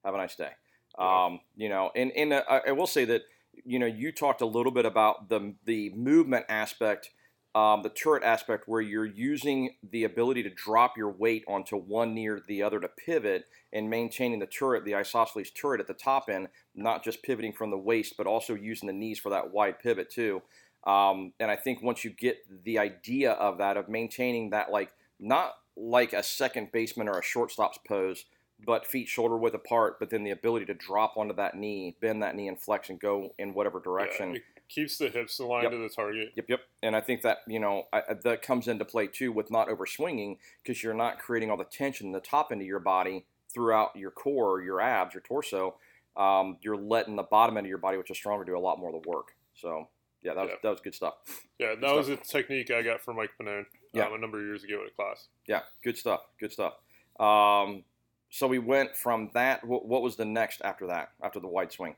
Have 0.04 0.14
a 0.14 0.19
nice 0.19 0.37
day. 0.37 0.50
Um, 0.99 1.40
you 1.56 1.69
know, 1.69 1.90
and 1.96 2.12
and 2.12 2.34
uh, 2.34 2.43
I 2.66 2.72
will 2.72 2.87
say 2.87 3.04
that 3.06 3.22
you 3.64 3.78
know, 3.78 3.87
you 3.87 4.12
talked 4.12 4.40
a 4.40 4.46
little 4.46 4.72
bit 4.72 4.87
about 4.87 5.28
the 5.28 5.54
the 5.64 5.90
movement 5.90 6.46
aspect, 6.49 7.10
um, 7.54 7.82
the 7.82 7.88
turret 7.88 8.22
aspect, 8.22 8.64
where 8.66 8.81
you're 8.81 9.04
using 9.06 9.76
the 9.82 10.04
ability 10.04 10.43
to 10.43 10.50
drop 10.50 10.96
your 10.96 11.10
weight 11.10 11.44
onto 11.46 11.76
one 11.76 12.14
near 12.14 12.43
the 12.46 12.62
other 12.62 12.81
to 12.81 12.88
pivot 12.88 13.44
and 13.72 13.88
maintaining 13.88 14.38
the 14.38 14.46
turret, 14.46 14.84
the 14.84 14.94
isosceles 14.94 15.50
turret 15.50 15.81
at 15.81 15.87
the 15.87 15.94
top 15.94 16.28
end, 16.28 16.49
not 16.75 17.04
just 17.04 17.22
pivoting 17.22 17.52
from 17.52 17.70
the 17.70 17.78
waist, 17.78 18.14
but 18.16 18.26
also 18.26 18.54
using 18.54 18.87
the 18.87 18.93
knees 18.93 19.19
for 19.19 19.31
that 19.31 19.52
wide 19.52 19.78
pivot 19.78 20.10
too. 20.10 20.43
Um, 20.84 21.32
and 21.38 21.50
I 21.50 21.56
think 21.56 21.82
once 21.82 22.04
you 22.04 22.10
get 22.10 22.38
the 22.64 22.78
idea 22.78 23.32
of 23.32 23.58
that, 23.58 23.76
of 23.76 23.88
maintaining 23.88 24.50
that, 24.50 24.72
like 24.72 24.90
not 25.20 25.52
like 25.76 26.12
a 26.12 26.22
second 26.22 26.73
baseman 26.73 27.09
or 27.09 27.18
a 27.18 27.23
shortstop's 27.23 27.78
pose, 27.87 28.25
but 28.64 28.87
feet 28.87 29.09
shoulder 29.09 29.37
width 29.37 29.54
apart, 29.54 29.99
but 29.99 30.11
then 30.11 30.25
the 30.25 30.31
ability 30.31 30.66
to 30.66 30.75
drop 30.75 31.16
onto 31.16 31.35
that 31.35 31.57
knee, 31.57 31.97
bend 32.00 32.23
that 32.23 32.37
knee, 32.37 32.49
and 32.49 32.61
flex 32.61 32.90
and 32.90 33.00
go 33.00 33.35
in 33.38 33.54
whatever 33.54 33.81
direction. 33.81 34.31
Yeah, 34.33 34.37
it 34.57 34.69
keeps 34.69 34.99
the 34.99 35.09
hips 35.09 35.38
aligned 35.40 35.64
Yep. 35.64 35.73
to 35.73 35.78
the 35.78 35.88
target. 35.88 36.33
Yep, 36.37 36.45
yep. 36.49 36.61
And 36.83 36.95
I 36.95 37.00
think 37.00 37.23
that 37.23 37.38
you 37.49 37.59
know 37.59 37.85
I, 37.92 38.02
that 38.25 38.42
comes 38.42 38.69
into 38.69 38.85
play 38.85 39.07
too 39.09 39.33
with 39.33 39.50
not 39.50 39.69
overswinging 39.69 40.38
because 40.62 40.83
you're 40.83 40.95
not 40.95 41.19
creating 41.19 41.50
all 41.50 41.57
the 41.57 41.64
tension 41.64 42.07
in 42.07 42.12
the 42.12 42.21
top 42.21 42.52
end 42.52 42.61
of 42.61 42.66
your 42.66 42.81
body 42.81 43.26
throughout 43.52 43.97
your 43.97 44.11
core, 44.11 44.62
your 44.62 44.81
abs, 44.81 45.14
your 45.14 45.23
torso. 45.23 45.76
Um, 46.16 46.59
you're 46.61 46.76
letting 46.76 47.16
the 47.16 47.23
bottom 47.23 47.57
end 47.57 47.66
of 47.66 47.69
your 47.69 47.78
body, 47.78 47.97
which 47.97 48.11
is 48.11 48.16
stronger, 48.19 48.45
do 48.45 48.57
a 48.57 48.61
lot 48.61 48.78
more 48.78 48.95
of 48.95 49.02
the 49.02 49.09
work. 49.09 49.35
So 49.54 49.88
yeah, 50.23 50.35
that 50.35 50.42
was 50.42 50.50
Yeah. 50.50 50.57
that 50.62 50.71
was 50.71 50.81
good 50.81 50.95
stuff. 50.95 51.14
Yeah, 51.59 51.69
that 51.71 51.81
Good 51.81 51.97
was 51.97 52.09
a 52.11 52.16
technique 52.16 52.71
I 52.71 52.83
got 52.83 53.00
from 53.00 53.16
Mike 53.16 53.31
Pannone 53.40 53.66
Yeah. 53.92 54.07
um, 54.07 54.14
a 54.14 54.19
number 54.19 54.38
of 54.38 54.45
years 54.45 54.62
ago 54.62 54.83
at 54.83 54.88
a 54.88 54.95
class. 54.95 55.28
Yeah, 55.47 55.62
good 55.83 55.97
stuff. 55.97 56.21
Good 56.38 56.52
stuff. 56.52 56.75
Um, 57.21 57.85
so 58.32 58.48
we 58.48 58.58
went 58.58 58.96
from 58.96 59.30
that. 59.34 59.62
What, 59.62 59.84
what 59.86 60.00
was 60.00 60.16
the 60.16 60.24
next 60.24 60.62
after 60.64 60.86
that? 60.86 61.10
After 61.22 61.38
the 61.38 61.48
wide 61.48 61.70
swing? 61.70 61.94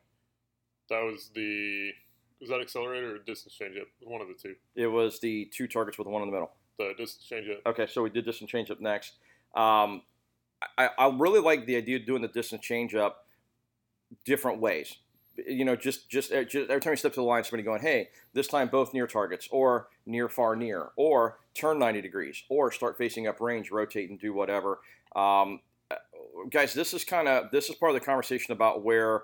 That 0.91 1.01
was 1.05 1.31
the 1.33 1.93
was 2.41 2.51
that 2.51 2.61
accelerator 2.61 3.15
or 3.15 3.19
distance 3.19 3.57
changeup? 3.59 3.87
One 4.03 4.21
of 4.21 4.27
the 4.27 4.35
two. 4.35 4.57
It 4.75 4.89
was 4.89 5.21
the 5.21 5.49
two 5.55 5.69
targets 5.69 5.97
with 5.97 6.09
one 6.09 6.23
in 6.23 6.29
the 6.29 6.33
middle. 6.33 6.51
The 6.77 6.93
distance 6.99 7.25
changeup. 7.31 7.65
Okay, 7.65 7.87
so 7.87 8.03
we 8.03 8.11
did 8.11 8.25
distance 8.25 8.51
change 8.51 8.69
up 8.73 8.81
next. 8.81 9.13
Um, 9.55 10.03
I, 10.77 10.91
I 10.99 11.17
really 11.17 11.41
like 11.41 11.67
the 11.67 11.77
idea 11.77 11.99
of 11.99 12.05
doing 12.05 12.21
the 12.21 12.29
distance 12.29 12.63
change 12.63 12.97
up 12.97 13.27
different 14.25 14.61
ways. 14.61 14.97
You 15.47 15.65
know, 15.65 15.77
just, 15.77 16.11
just 16.11 16.31
just 16.31 16.69
every 16.69 16.81
time 16.81 16.93
you 16.93 16.97
step 16.97 17.13
to 17.13 17.21
the 17.21 17.23
line, 17.23 17.45
somebody 17.45 17.63
going, 17.63 17.81
"Hey, 17.81 18.09
this 18.33 18.49
time 18.49 18.69
both 18.69 18.93
near 18.93 19.07
targets, 19.07 19.49
or 19.53 19.87
near 20.05 20.29
far 20.29 20.57
near, 20.57 20.91
or 20.97 21.39
turn 21.55 21.79
90 21.79 22.01
degrees, 22.01 22.43
or 22.49 22.73
start 22.73 22.99
facing 22.99 23.29
up 23.29 23.41
range, 23.41 23.71
rotate 23.71 24.11
and 24.11 24.19
do 24.19 24.33
whatever." 24.35 24.81
Um, 25.15 25.61
guys, 26.51 26.75
this 26.75 26.95
is 26.95 27.05
kind 27.05 27.29
of 27.29 27.51
this 27.51 27.69
is 27.69 27.77
part 27.77 27.95
of 27.95 28.01
the 28.01 28.05
conversation 28.05 28.53
about 28.53 28.83
where 28.83 29.23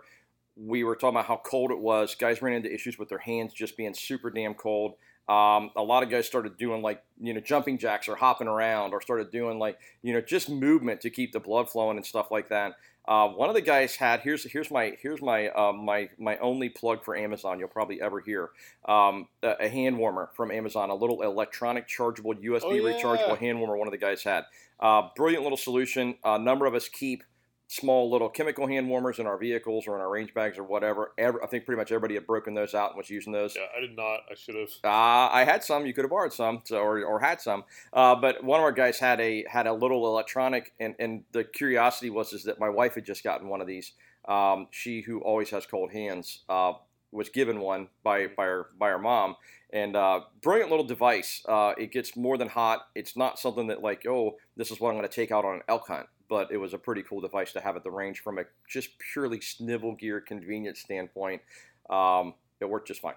we 0.57 0.85
were 0.85 0.95
talking 0.95 1.17
about 1.17 1.27
how 1.27 1.41
cold 1.45 1.71
it 1.71 1.79
was. 1.79 2.15
Guys 2.15 2.43
ran 2.43 2.55
into 2.55 2.73
issues 2.73 2.99
with 2.99 3.09
their 3.09 3.19
hands 3.19 3.53
just 3.53 3.77
being 3.77 3.95
super 3.95 4.31
damn 4.31 4.55
cold. 4.55 4.95
Um, 5.31 5.71
a 5.77 5.83
lot 5.83 6.03
of 6.03 6.11
guys 6.11 6.27
started 6.27 6.57
doing 6.57 6.83
like 6.83 7.05
you 7.21 7.33
know 7.33 7.41
jumping 7.41 7.79
jacks 7.79 8.09
or 8.09 8.17
hopping 8.17 8.49
around 8.49 8.93
or 8.93 9.01
started 9.01 9.31
doing 9.31 9.61
like 9.61 9.79
you 10.03 10.13
know 10.13 10.21
just 10.21 10.51
movement 10.51 11.03
to 11.03 11.11
keep 11.11 11.31
the 11.33 11.39
blood 11.39 11.71
flowing 11.71 11.97
and 11.97 12.05
stuff 12.05 12.33
like 12.33 12.49
that. 12.49 12.73
Uh, 13.07 13.29
one 13.29 13.49
of 13.49 13.55
the 13.55 13.61
guys 13.61 13.95
had 13.95 14.21
here's 14.21 14.43
here's 14.51 14.73
my 14.73 14.97
here's 15.01 15.23
my 15.23 15.49
uh, 15.51 15.73
my 15.73 16.09
my 16.19 16.37
only 16.39 16.69
plug 16.69 17.05
for 17.05 17.17
Amazon 17.17 17.61
you'll 17.61 17.69
probably 17.69 18.01
ever 18.03 18.19
hear 18.21 18.51
um, 18.89 19.29
a, 19.45 19.55
a, 19.61 19.69
hand 19.69 19.99
warmer 19.99 20.31
from 20.35 20.51
Amazon 20.51 20.91
a 20.91 20.95
little 20.95 21.23
electronic 21.23 21.87
chargeable 21.87 22.35
USB 22.35 22.61
Oh, 22.65 22.73
yeah. 22.73 22.93
rechargeable 22.93 23.39
hand 23.39 23.59
warmer 23.59 23.77
one 23.77 23.87
of 23.89 23.93
the 23.93 23.99
guys 23.99 24.25
had 24.25 24.45
uh, 24.81 25.09
brilliant 25.17 25.45
little 25.45 25.59
solution 25.59 26.17
a 26.25 26.39
number 26.39 26.67
of 26.67 26.75
us 26.75 26.89
keep 26.89 27.23
small 27.71 28.11
little 28.11 28.29
chemical 28.29 28.67
hand 28.67 28.89
warmers 28.89 29.21
in 29.21 29.27
our 29.29 29.39
vehicles 29.39 29.87
or 29.87 29.95
in 29.95 30.01
our 30.01 30.11
range 30.11 30.35
bags 30.35 30.59
or 30.59 30.65
whatever 30.65 31.13
Every, 31.17 31.41
I 31.41 31.47
think 31.47 31.65
pretty 31.65 31.79
much 31.79 31.93
everybody 31.93 32.15
had 32.15 32.27
broken 32.27 32.53
those 32.53 32.75
out 32.75 32.91
and 32.91 32.97
was 32.99 33.09
using 33.09 33.33
those 33.33 33.55
Yeah, 33.55 33.67
I 33.77 33.81
did 33.81 33.97
not. 33.97 34.23
I 34.29 34.35
should 34.35 34.57
have. 34.57 34.71
uh, 34.83 35.29
I 35.33 35.45
had 35.45 35.63
some. 35.63 35.87
You 35.87 35.95
could 35.95 36.03
have 36.03 36.11
borrowed 36.11 36.33
some, 36.33 36.63
so, 36.65 36.79
or, 36.79 37.05
or 37.05 37.21
had 37.21 37.41
some. 37.41 37.63
Uh, 37.93 38.17
but 38.17 38.43
one 38.43 38.59
of 38.59 38.65
our 38.65 38.73
guys 38.73 38.99
had 38.99 39.21
a 39.21 39.45
had 39.49 39.69
a 39.69 39.73
little 39.73 40.05
electronic, 40.07 40.73
and, 40.81 40.97
and 40.99 41.23
the 41.31 41.45
curiosity 41.45 42.11
was 42.11 42.33
is 42.33 42.43
that 42.45 42.59
my 42.59 42.69
wife 42.69 42.97
had 42.97 43.05
just 43.05 43.23
gotten 43.23 43.49
one 43.49 43.61
of 43.61 43.69
these. 43.69 43.93
Um, 44.27 44.67
she, 44.73 45.01
who 45.03 45.21
always 45.21 45.51
has 45.51 45.65
cold 45.65 45.93
hands, 45.93 46.41
uh, 46.49 46.73
was 47.13 47.29
given 47.29 47.61
one 47.61 47.89
by 48.03 48.27
by 48.27 48.47
her 48.47 48.67
by 48.79 48.89
her 48.89 48.99
mom, 48.99 49.37
and 49.73 49.95
uh, 49.95 50.21
brilliant 50.43 50.71
little 50.71 50.85
device. 50.85 51.43
Uh, 51.49 51.73
it 51.79 51.93
gets 51.93 52.17
more 52.17 52.37
than 52.37 52.49
hot. 52.49 52.81
It's 52.95 53.17
not 53.17 53.39
something 53.39 53.69
that 53.69 53.81
like 53.81 54.07
oh 54.07 54.37
this 54.57 54.71
is 54.73 54.81
what 54.81 54.91
I'm 54.91 54.97
going 54.97 55.09
to 55.09 55.15
take 55.15 55.31
out 55.31 55.45
on 55.45 55.55
an 55.57 55.63
elk 55.69 55.87
hunt, 55.89 56.07
but 56.31 56.51
it 56.53 56.57
was 56.57 56.73
a 56.73 56.79
pretty 56.79 57.03
cool 57.03 57.21
device 57.21 57.53
to 57.53 57.61
have 57.61 57.77
at 57.77 57.83
the 57.83 57.91
range 57.91 58.21
from 58.21 58.39
a 58.39 58.45
just 58.69 58.91
purely 59.13 59.41
snivel 59.41 59.97
gear 59.97 60.21
convenience 60.21 60.79
standpoint. 60.79 61.43
Um, 61.91 62.35
it 62.61 62.71
worked 62.71 62.89
just 62.89 63.03
fine. 63.03 63.15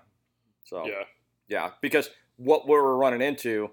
So 0.65 0.85
Yeah, 0.85 1.03
yeah, 1.47 1.69
because 1.81 2.09
what 2.37 2.67
we 2.67 2.73
were 2.73 2.97
running 2.97 3.21
into 3.21 3.69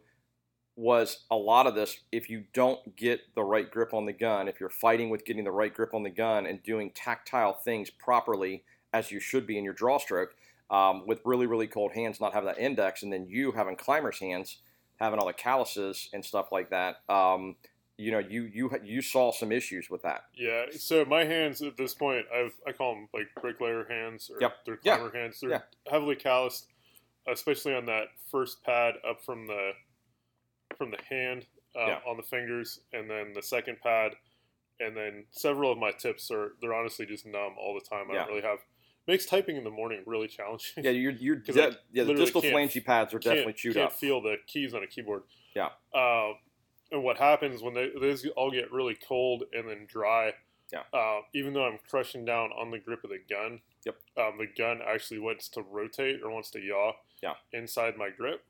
was 0.76 1.25
a 1.30 1.37
lot 1.37 1.66
of 1.66 1.75
this. 1.75 1.99
If 2.12 2.28
you 2.28 2.44
don't 2.52 2.97
get 2.97 3.35
the 3.35 3.42
right 3.42 3.68
grip 3.68 3.94
on 3.94 4.04
the 4.04 4.12
gun, 4.12 4.47
if 4.47 4.61
you're 4.61 4.68
fighting 4.68 5.09
with 5.09 5.25
getting 5.25 5.44
the 5.44 5.50
right 5.50 5.73
grip 5.73 5.94
on 5.94 6.02
the 6.02 6.11
gun 6.11 6.47
and 6.47 6.62
doing 6.62 6.90
tactile 6.90 7.54
things 7.54 7.90
properly 7.90 8.64
as 8.92 9.11
you 9.11 9.20
should 9.20 9.47
be 9.47 9.56
in 9.56 9.64
your 9.64 9.73
draw 9.73 9.99
stroke, 9.99 10.35
um, 10.70 11.06
with 11.06 11.20
really 11.25 11.47
really 11.47 11.66
cold 11.66 11.92
hands, 11.92 12.20
not 12.20 12.35
having 12.35 12.47
that 12.47 12.59
index, 12.59 13.02
and 13.02 13.11
then 13.11 13.26
you 13.26 13.52
having 13.52 13.75
climber's 13.75 14.18
hands, 14.18 14.59
having 14.97 15.18
all 15.18 15.26
the 15.26 15.32
calluses 15.32 16.11
and 16.12 16.23
stuff 16.23 16.52
like 16.52 16.68
that. 16.70 16.97
Um, 17.09 17.56
you 18.00 18.11
know, 18.12 18.19
you 18.19 18.42
you 18.45 18.71
you 18.83 19.02
saw 19.02 19.30
some 19.30 19.52
issues 19.52 19.90
with 19.90 20.02
that. 20.02 20.25
yeah. 20.35 20.64
So 20.73 21.04
my 21.04 21.25
hands 21.25 21.61
at 21.62 21.76
this 21.76 21.95
point, 21.95 22.25
I've 22.35 22.54
I 22.66 22.73
call 22.73 22.95
them 22.95 23.09
like 23.12 23.28
bricklayer 23.40 23.85
hands 23.88 24.30
or 24.30 24.38
Yep. 24.40 24.52
they're 24.64 24.78
Yeah. 24.83 24.97
climber 24.99 25.16
hands. 25.19 25.40
They're 25.40 25.50
Yeah. 25.50 25.62
heavily 25.88 26.16
calloused, 26.16 26.69
especially 27.26 27.75
on 27.75 27.87
that 27.87 28.09
first 28.30 28.62
pad 28.64 28.95
up 29.09 29.23
from 29.25 29.47
the 29.47 29.73
from 30.76 30.90
the 30.90 30.99
hand 31.09 31.47
uh, 31.76 31.87
Yeah. 31.87 32.00
on 32.07 32.16
the 32.16 32.23
fingers, 32.23 32.80
and 32.92 33.09
then 33.11 33.33
the 33.33 33.42
second 33.42 33.80
pad, 33.80 34.16
and 34.80 34.97
then 34.97 35.26
several 35.30 35.71
of 35.71 35.78
my 35.78 35.92
tips 35.92 36.30
are 36.30 36.52
they're 36.61 36.75
honestly 36.75 37.07
just 37.07 37.26
numb 37.26 37.54
all 37.59 37.75
the 37.75 37.87
time. 37.88 38.11
I 38.11 38.14
Yeah. 38.14 38.21
don't 38.21 38.28
really 38.28 38.42
have 38.42 38.59
makes 39.07 39.26
typing 39.26 39.57
in 39.57 39.64
the 39.64 39.71
morning 39.71 40.02
really 40.07 40.28
challenging. 40.28 40.85
Yeah, 40.85 40.90
you're 40.92 41.12
you're 41.12 41.37
de- 41.37 41.78
yeah. 41.92 42.04
The 42.04 42.14
distal 42.14 42.40
can't- 42.42 42.85
pads 42.87 43.12
are 43.14 43.19
definitely 43.19 43.52
can't, 43.52 43.57
chewed 43.57 43.75
can't 43.75 43.87
up. 43.92 43.99
feel 43.99 44.21
the 44.21 44.37
keys 44.47 44.73
on 44.75 44.83
a 44.83 44.87
keyboard. 44.87 45.25
Yeah. 45.54 45.71
Uh, 45.92 46.35
and 46.92 47.02
what 47.02 47.18
happens 47.18 47.62
when 47.62 47.75
they 47.75 47.90
those 48.00 48.26
all 48.37 48.50
get 48.50 48.73
really 48.73 48.97
cold 49.06 49.44
and 49.52 49.68
then 49.68 49.87
dry? 49.88 50.32
Yeah. 50.73 50.82
Uh, 50.92 51.20
even 51.35 51.52
though 51.52 51.64
I'm 51.64 51.78
crushing 51.88 52.25
down 52.25 52.50
on 52.52 52.70
the 52.70 52.78
grip 52.78 53.02
of 53.04 53.11
the 53.11 53.18
gun. 53.28 53.61
Yep. 53.85 53.97
Um, 54.18 54.38
the 54.38 54.47
gun 54.47 54.80
actually 54.87 55.18
wants 55.18 55.49
to 55.50 55.62
rotate 55.62 56.20
or 56.23 56.30
wants 56.30 56.50
to 56.50 56.61
yaw. 56.61 56.92
Yeah. 57.23 57.32
Inside 57.52 57.97
my 57.97 58.11
grip. 58.11 58.44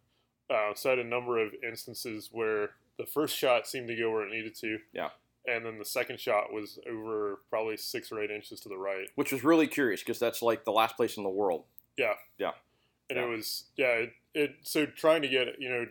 Uh, 0.51 0.75
so 0.75 0.91
I 0.91 0.97
had 0.97 0.99
a 0.99 1.09
number 1.09 1.39
of 1.39 1.53
instances 1.67 2.29
where 2.33 2.71
the 2.99 3.07
first 3.07 3.37
shot 3.37 3.67
seemed 3.67 3.89
to 3.89 3.97
go 3.97 4.11
where 4.11 4.27
it 4.27 4.33
needed 4.33 4.55
to. 4.57 4.79
Yeah. 4.93 5.11
And 5.47 5.65
then 5.65 5.79
the 5.79 5.85
second 5.85 6.21
shot 6.21 6.53
was 6.53 6.79
over 6.87 7.41
probably 7.49 7.77
six 7.79 8.13
or 8.13 8.21
eight 8.21 8.31
inches 8.31 8.61
to 8.61 8.69
the 8.69 8.77
right. 8.77 9.09
which 9.15 9.33
was 9.33 9.43
really 9.45 9.67
curious 9.67 10.03
because 10.03 10.19
that's 10.19 10.43
like 10.43 10.65
the 10.65 10.73
last 10.73 10.97
place 10.97 11.17
in 11.17 11.23
the 11.23 11.31
world. 11.31 11.65
Yeah. 11.97 12.15
Yeah. 12.37 12.51
And 13.09 13.19
Yeah. 13.19 13.25
it 13.25 13.29
was 13.29 13.65
yeah 13.77 13.87
it, 13.87 14.13
it 14.35 14.51
so 14.63 14.85
trying 14.85 15.23
to 15.23 15.29
get 15.29 15.59
you 15.59 15.71
know 15.71 15.87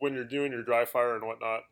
when 0.00 0.12
you're 0.14 0.24
doing 0.24 0.52
your 0.52 0.62
dry 0.62 0.84
fire 0.84 1.14
and 1.14 1.24
whatnot 1.24 1.62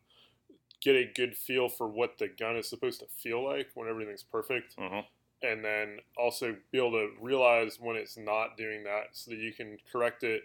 get 0.81 0.95
a 0.97 1.05
good 1.15 1.37
feel 1.37 1.69
for 1.69 1.89
what 1.89 2.19
the 2.19 2.29
gun 2.29 2.57
is 2.57 2.69
supposed 2.69 3.01
to 3.01 3.07
feel 3.07 3.45
like 3.45 3.69
when 3.75 3.89
everything's 3.89 4.23
perfect 4.23 4.77
Mhm. 4.77 5.05
and 5.43 5.65
then 5.65 6.01
also 6.17 6.57
be 6.71 6.79
able 6.79 6.93
to 6.93 7.11
realize 7.21 7.81
when 7.81 7.97
it's 7.97 8.17
not 8.17 8.57
doing 8.57 8.85
that 8.85 9.09
so 9.13 9.31
that 9.31 9.39
you 9.39 9.53
can 9.53 9.79
correct 9.91 10.23
it 10.25 10.43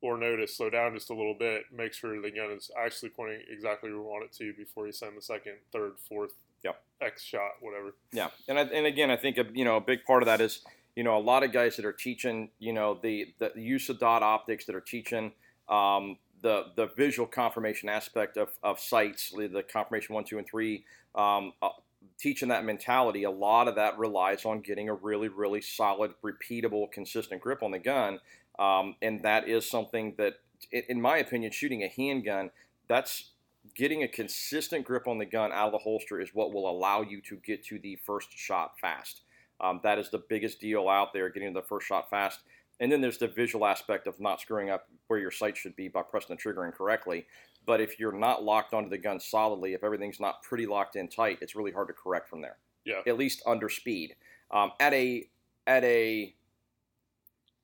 or 0.00 0.16
know 0.16 0.34
to 0.36 0.46
slow 0.46 0.70
down 0.70 0.94
just 0.94 1.10
a 1.10 1.14
little 1.14 1.34
bit 1.34 1.64
make 1.72 1.92
sure 1.92 2.20
the 2.20 2.30
gun 2.30 2.50
is 2.50 2.70
actually 2.76 3.10
pointing 3.10 3.42
exactly 3.48 3.90
where 3.90 3.98
you 4.00 4.04
want 4.04 4.24
it 4.24 4.32
to 4.32 4.52
before 4.54 4.86
you 4.86 4.92
send 4.92 5.16
the 5.16 5.22
second 5.22 5.54
third 5.72 5.98
fourth 6.08 6.34
Yep. 6.62 6.82
x 7.00 7.22
shot 7.22 7.52
whatever 7.60 7.94
Yeah, 8.12 8.30
and 8.48 8.58
I, 8.58 8.62
and 8.62 8.86
again, 8.86 9.10
I 9.10 9.16
think 9.16 9.38
a, 9.38 9.46
you 9.52 9.64
know 9.64 9.76
a 9.76 9.80
big 9.80 10.04
part 10.04 10.22
of 10.22 10.26
that 10.26 10.40
is 10.40 10.64
you 10.96 11.02
know 11.04 11.16
a 11.16 11.20
lot 11.20 11.42
of 11.42 11.52
guys 11.52 11.76
that 11.76 11.84
are 11.84 11.92
teaching 11.92 12.50
you 12.58 12.72
know 12.72 12.94
the 12.94 13.32
the 13.38 13.52
use 13.56 13.88
of 13.88 13.98
dot 13.98 14.22
optics 14.22 14.64
that 14.66 14.74
are 14.74 14.80
teaching 14.80 15.32
um, 15.68 16.18
the 16.42 16.66
the 16.76 16.86
visual 16.96 17.26
confirmation 17.26 17.88
aspect 17.88 18.36
of, 18.36 18.50
of 18.62 18.80
sights, 18.80 19.30
the, 19.30 19.64
confirmation 19.70 20.14
one, 20.14 20.24
two, 20.24 20.38
and 20.38 20.46
three. 20.46 20.84
Um, 21.14 21.52
uh, 21.62 21.70
teaching 22.18 22.48
that 22.48 22.64
mentality, 22.64 23.24
a 23.24 23.30
lot 23.30 23.68
of 23.68 23.74
that 23.74 23.98
relies 23.98 24.44
on 24.44 24.60
getting 24.60 24.88
a 24.88 24.94
really 24.94 25.28
really 25.28 25.60
solid, 25.60 26.12
repeatable, 26.24 26.90
consistent 26.90 27.40
grip 27.40 27.62
on 27.62 27.70
the 27.70 27.78
gun, 27.78 28.20
um, 28.58 28.96
and 29.02 29.22
that 29.22 29.48
is 29.48 29.68
something 29.68 30.14
that, 30.18 30.34
in, 30.70 31.00
my 31.00 31.18
opinion, 31.18 31.50
shooting 31.50 31.82
a 31.82 31.88
handgun, 31.88 32.50
that's 32.88 33.30
getting 33.74 34.02
a 34.02 34.08
consistent 34.08 34.84
grip 34.84 35.06
on 35.06 35.18
the 35.18 35.24
gun 35.26 35.52
out 35.52 35.66
of 35.66 35.72
the 35.72 35.78
holster 35.78 36.20
is 36.20 36.30
what 36.34 36.52
will 36.52 36.68
allow 36.68 37.02
you 37.02 37.20
to 37.22 37.36
get 37.36 37.64
to 37.64 37.78
the 37.78 37.96
first 38.04 38.28
shot 38.36 38.78
fast. 38.80 39.22
Um, 39.60 39.80
that 39.82 39.98
is 39.98 40.10
the 40.10 40.22
biggest 40.28 40.60
deal 40.60 40.88
out 40.88 41.12
there, 41.12 41.28
getting 41.28 41.52
the 41.52 41.62
first 41.62 41.86
shot 41.86 42.08
fast. 42.08 42.40
And 42.80 42.90
then 42.90 43.00
there's 43.00 43.18
the 43.18 43.28
visual 43.28 43.66
aspect 43.66 44.06
of 44.06 44.18
not 44.18 44.40
screwing 44.40 44.70
up 44.70 44.88
where 45.06 45.18
your 45.18 45.30
sight 45.30 45.56
should 45.56 45.76
be 45.76 45.88
by 45.88 46.02
pressing 46.02 46.34
the 46.34 46.40
trigger 46.40 46.64
incorrectly. 46.64 47.26
But 47.66 47.80
if 47.80 48.00
you're 48.00 48.12
not 48.12 48.42
locked 48.42 48.72
onto 48.72 48.88
the 48.88 48.98
gun 48.98 49.20
solidly, 49.20 49.74
if 49.74 49.84
everything's 49.84 50.18
not 50.18 50.42
pretty 50.42 50.66
locked 50.66 50.96
in 50.96 51.08
tight, 51.08 51.38
it's 51.40 51.54
really 51.54 51.72
hard 51.72 51.88
to 51.88 51.94
correct 51.94 52.28
from 52.28 52.40
there. 52.40 52.56
Yeah. 52.84 53.02
At 53.06 53.18
least 53.18 53.42
under 53.46 53.68
speed. 53.68 54.16
Um, 54.50 54.72
at 54.80 54.94
a 54.94 55.28
at 55.66 55.84
a 55.84 56.34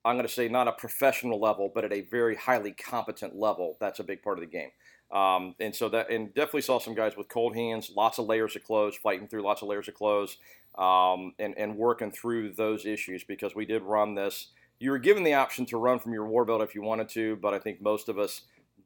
I'm 0.05 0.15
going 0.15 0.27
to 0.27 0.33
say 0.33 0.49
not 0.49 0.69
a 0.69 0.73
professional 0.73 1.41
level, 1.41 1.71
but 1.75 1.85
at 1.85 1.93
a 1.93 2.03
very 2.03 2.37
highly 2.37 2.71
competent 2.71 3.35
level, 3.35 3.77
that's 3.81 3.99
a 3.99 4.05
big 4.05 4.23
part 4.23 4.39
of 4.39 4.43
the 4.43 4.51
game. 4.51 4.71
Um, 5.11 5.57
and 5.59 5.75
so 5.75 5.89
that, 5.89 6.11
and 6.11 6.33
definitely 6.33 6.63
saw 6.63 6.79
some 6.79 6.95
guys 6.95 7.17
with 7.17 7.29
cold 7.29 7.57
hands, 7.57 7.91
lots 7.95 8.19
of 8.19 8.27
layers 8.27 8.55
of 8.55 8.63
clothes, 8.63 8.97
fighting 8.97 9.27
through 9.27 9.43
lots 9.43 9.63
of 9.63 9.69
layers 9.69 9.89
of 9.89 9.95
clothes, 9.95 10.39
um, 10.79 11.33
and 11.39 11.57
and 11.57 11.77
working 11.77 12.11
through 12.11 12.53
those 12.53 12.87
issues 12.87 13.25
because 13.25 13.55
we 13.55 13.67
did 13.67 13.83
run 13.83 14.15
this. 14.15 14.49
You 14.79 14.91
were 14.91 14.99
given 14.99 15.23
the 15.23 15.35
option 15.35 15.65
to 15.67 15.77
run 15.79 15.99
from 15.99 16.13
your 16.13 16.27
war 16.27 16.45
belt 16.45 16.61
if 16.63 16.75
you 16.75 16.83
wanted 16.83 17.09
to, 17.11 17.37
but 17.37 17.55
I 17.55 17.59
think 17.59 17.81
most 17.81 18.09
of 18.09 18.19
us 18.19 18.43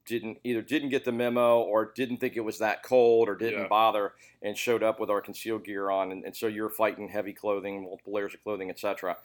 didn't 0.06 0.38
either 0.44 0.62
didn't 0.62 0.88
get 0.88 1.04
the 1.04 1.12
memo 1.12 1.60
or 1.60 1.92
didn't 1.94 2.16
think 2.18 2.36
it 2.36 2.40
was 2.40 2.58
that 2.58 2.82
cold 2.82 3.28
or 3.28 3.34
didn't 3.34 3.62
Yeah. 3.62 3.68
bother 3.68 4.14
and 4.42 4.56
showed 4.56 4.82
up 4.82 4.98
with 4.98 5.10
our 5.10 5.20
concealed 5.20 5.64
gear 5.64 5.90
on, 5.90 6.10
and, 6.12 6.24
and 6.24 6.34
so 6.34 6.46
you're 6.46 6.70
fighting 6.70 7.08
heavy 7.08 7.32
clothing, 7.32 7.82
multiple 7.84 8.12
layers 8.14 8.32
of 8.34 8.42
clothing, 8.42 8.70
etc. 8.70 9.16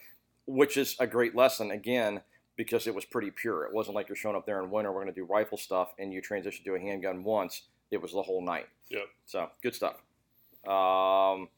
Which 0.48 0.76
is 0.78 0.96
a 1.00 1.08
great 1.08 1.34
lesson 1.36 1.72
again 1.72 2.22
because 2.58 2.88
it 2.88 2.96
was 2.96 3.06
pretty 3.06 3.32
pure. 3.32 3.64
It 3.66 3.74
wasn't 3.74 3.96
like 3.96 4.10
you're 4.10 4.16
showing 4.16 4.36
up 4.36 4.46
there 4.46 4.62
in 4.62 4.70
winter. 4.70 4.92
We're 4.92 5.04
going 5.04 5.14
to 5.14 5.20
do 5.20 5.26
rifle 5.26 5.58
stuff, 5.58 5.94
and 6.00 6.14
you 6.14 6.22
transition 6.22 6.64
to 6.66 6.76
a 6.76 6.80
handgun 6.80 7.24
once. 7.24 7.64
It 7.92 8.02
was 8.02 8.12
the 8.14 8.22
whole 8.22 8.42
night. 8.42 8.68
Yep. 8.90 9.06
So 9.26 9.50
good 9.62 9.76
stuff. 9.76 9.96
Um, 10.68 11.50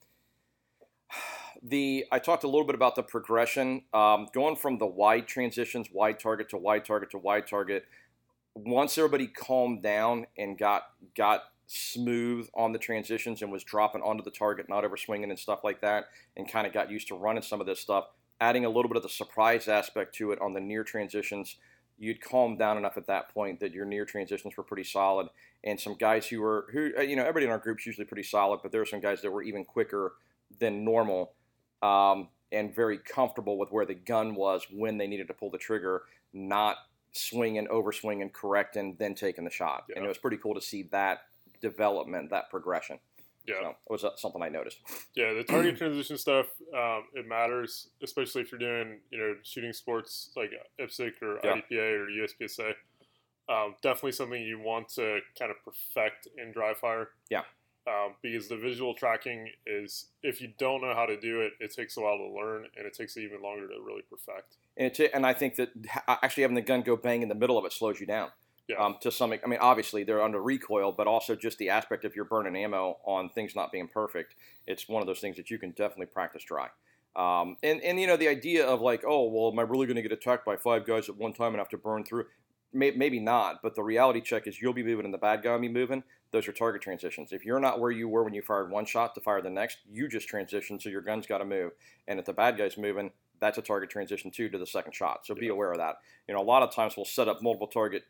the 1.64 2.06
I 2.12 2.20
talked 2.20 2.44
a 2.44 2.48
little 2.48 2.66
bit 2.66 2.76
about 2.76 2.96
the 2.96 3.04
progression, 3.04 3.84
um, 3.94 4.28
going 4.34 4.56
from 4.56 4.78
the 4.78 4.86
wide 4.86 5.28
transitions, 5.28 5.90
wide 5.92 6.20
target 6.20 6.50
to 6.50 6.58
wide 6.58 6.86
target 6.86 7.12
to 7.12 7.18
wide 7.18 7.48
target. 7.48 7.86
Once 8.56 8.98
everybody 8.98 9.28
calmed 9.28 9.84
down 9.84 10.28
and 10.38 10.58
got 10.58 10.84
got 11.16 11.44
smooth 11.68 12.48
on 12.56 12.72
the 12.72 12.80
transitions 12.80 13.42
and 13.42 13.52
was 13.52 13.64
dropping 13.64 14.02
onto 14.02 14.24
the 14.24 14.32
target, 14.32 14.70
not 14.70 14.86
over 14.86 14.98
swinging 14.98 15.30
and 15.30 15.40
stuff 15.40 15.64
like 15.64 15.82
that, 15.82 16.06
and 16.36 16.52
kind 16.52 16.66
of 16.66 16.74
got 16.74 16.90
used 16.90 17.08
to 17.10 17.16
running 17.16 17.44
some 17.44 17.60
of 17.60 17.68
this 17.68 17.80
stuff, 17.80 18.06
adding 18.40 18.66
a 18.66 18.70
little 18.70 18.88
bit 18.88 18.98
of 18.98 19.04
the 19.04 19.10
surprise 19.10 19.68
aspect 19.68 20.16
to 20.16 20.32
it 20.32 20.42
on 20.42 20.54
the 20.54 20.62
near 20.62 20.84
transitions. 20.84 21.58
You'd 22.00 22.22
calm 22.22 22.58
down 22.58 22.78
enough 22.78 22.98
at 22.98 23.08
that 23.08 23.34
point 23.34 23.60
that 23.60 23.74
your 23.74 23.86
near 23.86 24.06
transitions 24.06 24.56
were 24.56 24.64
pretty 24.64 24.84
solid, 24.84 25.28
and 25.64 25.80
some 25.80 25.96
guys 25.96 26.28
who 26.28 26.42
were 26.42 26.68
who 26.72 26.92
uh, 26.98 27.02
you 27.02 27.16
know 27.16 27.24
everybody 27.24 27.46
in 27.46 27.52
our 27.52 27.58
group's 27.58 27.86
usually 27.86 28.06
pretty 28.06 28.24
solid, 28.24 28.60
but 28.64 28.72
there 28.72 28.82
were 28.82 28.86
some 28.86 29.02
guys 29.02 29.22
that 29.22 29.32
were 29.32 29.44
even 29.44 29.66
quicker 29.66 30.14
than 30.60 30.86
normal 30.86 31.34
um, 31.82 32.30
and 32.52 32.74
very 32.74 32.98
comfortable 32.98 33.58
with 33.58 33.72
where 33.72 33.86
the 33.86 33.94
gun 33.94 34.36
was 34.36 34.66
when 34.72 34.98
they 34.98 35.08
needed 35.08 35.28
to 35.28 35.34
pull 35.34 35.50
the 35.52 35.58
trigger, 35.58 36.04
not 36.34 36.78
swinging, 37.12 37.68
over 37.70 37.92
swinging, 37.92 38.30
correcting, 38.30 38.96
then 39.00 39.16
taking 39.16 39.44
the 39.44 39.52
shot. 39.52 39.86
And 39.96 40.06
it 40.06 40.08
was 40.08 40.18
pretty 40.18 40.38
cool 40.38 40.56
to 40.56 40.62
see 40.62 40.84
that 40.92 41.22
development, 41.62 42.30
that 42.30 42.50
progression. 42.50 43.00
Yeah. 43.46 43.62
So 43.62 43.70
it 43.70 43.76
was 43.90 44.04
uh, 44.04 44.10
something 44.18 44.44
I 44.44 44.50
noticed. 44.50 44.80
Yeah, 45.16 45.34
the 45.34 45.44
target 45.44 45.78
transition 45.78 46.18
stuff, 46.18 46.48
um, 46.76 47.04
it 47.14 47.28
matters, 47.28 47.90
especially 48.04 48.42
if 48.42 48.52
you're 48.52 48.60
doing, 48.60 49.00
you 49.10 49.18
know, 49.18 49.36
shooting 49.44 49.72
sports 49.72 50.32
like 50.36 50.52
IPSC 50.80 51.14
or 51.22 51.40
Yeah. 51.44 51.56
IDPA 51.56 51.94
or 51.98 52.08
USPSA. 52.08 52.74
Um, 53.50 53.76
definitely 53.82 54.12
something 54.12 54.42
you 54.42 54.60
want 54.60 54.90
to 54.90 55.20
kind 55.40 55.50
of 55.52 55.58
perfect 55.64 56.28
in 56.38 56.52
dry 56.52 56.74
fire. 56.74 57.10
Yeah. 57.30 57.44
Um, 57.88 58.16
because 58.22 58.50
the 58.50 58.58
visual 58.58 58.94
tracking 58.94 59.50
is, 59.66 60.08
if 60.22 60.42
you 60.42 60.50
don't 60.58 60.82
know 60.82 60.94
how 60.94 61.06
to 61.06 61.18
do 61.18 61.40
it, 61.40 61.54
it 61.62 61.74
takes 61.74 61.96
a 61.96 62.02
while 62.02 62.18
to 62.18 62.28
learn, 62.28 62.66
and 62.76 62.86
it 62.86 62.94
takes 62.94 63.16
even 63.16 63.42
longer 63.42 63.66
to 63.66 63.76
really 63.82 64.02
perfect. 64.10 64.58
And 64.76 64.88
it, 65.00 65.12
and 65.14 65.26
I 65.26 65.34
think 65.34 65.56
that 65.56 65.70
actually 66.08 66.44
having 66.44 66.56
the 66.56 66.62
gun 66.62 66.82
go 66.82 66.98
bang 66.98 67.22
in 67.22 67.30
the 67.30 67.36
middle 67.36 67.58
of 67.58 67.64
it 67.64 67.72
slows 67.72 68.02
you 68.02 68.06
down. 68.06 68.30
Yeah. 68.68 68.84
Um, 68.84 68.98
to 69.02 69.12
some, 69.12 69.32
I 69.32 69.48
mean, 69.48 69.60
obviously 69.62 70.04
they're 70.04 70.22
under 70.22 70.42
recoil, 70.42 70.92
but 70.92 71.08
also 71.08 71.34
just 71.34 71.58
the 71.58 71.70
aspect 71.70 72.04
of 72.04 72.14
you're 72.14 72.26
burning 72.26 72.62
ammo 72.62 72.98
on 73.06 73.30
things 73.30 73.56
not 73.56 73.72
being 73.72 73.88
perfect. 73.88 74.36
It's 74.66 74.90
one 74.90 75.02
of 75.02 75.08
those 75.08 75.20
things 75.20 75.38
that 75.38 75.50
you 75.50 75.58
can 75.58 75.72
definitely 75.72 76.08
practice 76.08 76.44
dry. 76.44 76.68
Um, 77.16 77.56
and 77.64 77.82
and 77.82 78.00
you 78.00 78.06
know 78.06 78.18
the 78.18 78.28
idea 78.28 78.66
of 78.68 78.82
like, 78.82 79.04
oh 79.08 79.30
well, 79.30 79.52
am 79.52 79.58
I 79.58 79.62
really 79.64 79.88
going 79.88 79.96
to 79.96 80.02
get 80.02 80.12
attacked 80.12 80.46
by 80.46 80.58
five 80.58 80.86
guys 80.86 81.08
at 81.08 81.18
one 81.18 81.34
time 81.34 81.54
and 81.54 81.58
have 81.58 81.70
to 81.70 81.78
burn 81.78 82.04
through? 82.04 82.26
May, 82.78 82.92
maybe 82.92 83.20
not, 83.20 83.62
but 83.62 83.76
the 83.76 83.84
reality 83.84 84.22
check 84.22 84.48
is 84.48 84.62
you'll 84.62 84.74
be 84.74 84.84
moving 84.84 85.06
and 85.06 85.14
the 85.14 85.18
bad 85.18 85.44
guy 85.44 85.52
will 85.52 85.60
be 85.60 85.70
moving. 85.70 86.04
Those 86.32 86.48
are 86.48 86.54
target 86.54 86.82
transitions. 86.82 87.32
If 87.32 87.46
you're 87.46 87.60
not 87.60 87.80
where 87.80 87.92
you 87.92 88.08
were 88.08 88.24
when 88.24 88.34
you 88.34 88.42
fired 88.42 88.70
one 88.70 88.86
shot 88.86 89.16
to 89.16 89.22
fire 89.22 89.42
the 89.42 89.50
next, 89.50 89.80
you 89.90 90.08
just 90.08 90.28
transition, 90.28 90.80
so 90.80 90.90
your 90.90 91.02
gun's 91.02 91.26
got 91.26 91.40
to 91.40 91.46
move. 91.46 91.72
And 92.08 92.20
if 92.20 92.26
the 92.26 92.34
bad 92.34 92.58
guy's 92.58 92.78
moving, 92.78 93.12
that's 93.40 93.58
a 93.58 93.62
target 93.62 93.90
transition 93.90 94.30
too 94.30 94.50
to 94.50 94.58
the 94.58 94.68
second 94.68 94.94
shot. 94.94 95.26
So 95.26 95.36
be 95.36 95.48
aware 95.48 95.72
of 95.72 95.78
that. 95.78 95.98
You 96.28 96.34
know, 96.34 96.42
a 96.42 96.44
lot 96.44 96.64
of 96.64 96.74
times 96.74 96.96
we'll 96.98 97.06
set 97.06 97.28
up 97.28 97.42
multiple 97.42 97.68
target 97.68 98.04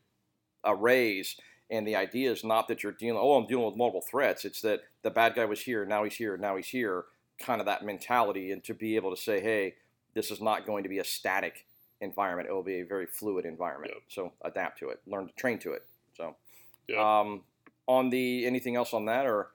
arrays, 0.66 1.38
and 1.70 1.88
the 1.88 1.96
idea 1.96 2.32
is 2.32 2.44
not 2.44 2.68
that 2.68 2.82
you're 2.82 2.92
dealing. 2.92 3.22
Oh, 3.22 3.36
I'm 3.36 3.48
dealing 3.48 3.66
with 3.66 3.78
multiple 3.78 4.06
threats. 4.10 4.46
It's 4.46 4.62
that 4.62 4.82
the 5.04 5.12
bad 5.12 5.36
guy 5.36 5.46
was 5.46 5.62
here, 5.62 5.86
now 5.86 6.04
he's 6.04 6.16
here, 6.16 6.38
now 6.38 6.56
he's 6.56 6.68
here. 6.68 7.06
Kind 7.40 7.62
of 7.62 7.68
that 7.68 7.86
mentality, 7.86 8.52
and 8.52 8.64
to 8.64 8.74
be 8.74 8.96
able 8.96 9.16
to 9.16 9.22
say, 9.22 9.40
hey, 9.40 9.76
this 10.16 10.32
is 10.32 10.42
not 10.42 10.66
going 10.66 10.82
to 10.82 10.90
be 10.90 10.98
a 10.98 11.04
static 11.04 11.67
environment. 12.02 12.50
It 12.50 12.54
will 12.54 12.64
be 12.64 12.80
a 12.82 12.86
very 12.86 13.06
fluid 13.06 13.46
environment. 13.46 13.94
Yep. 13.96 14.04
So 14.08 14.34
adapt 14.44 14.80
to 14.80 14.90
it, 14.90 15.00
learn 15.08 15.28
to 15.28 15.34
train 15.34 15.60
to 15.60 15.72
it. 15.74 15.86
So, 16.16 16.36
Yeah. 16.88 17.20
um, 17.20 17.44
on 17.88 18.10
the 18.10 18.46
anything 18.46 18.76
else 18.76 18.94
on 18.94 19.06
that 19.06 19.26
or 19.26 19.52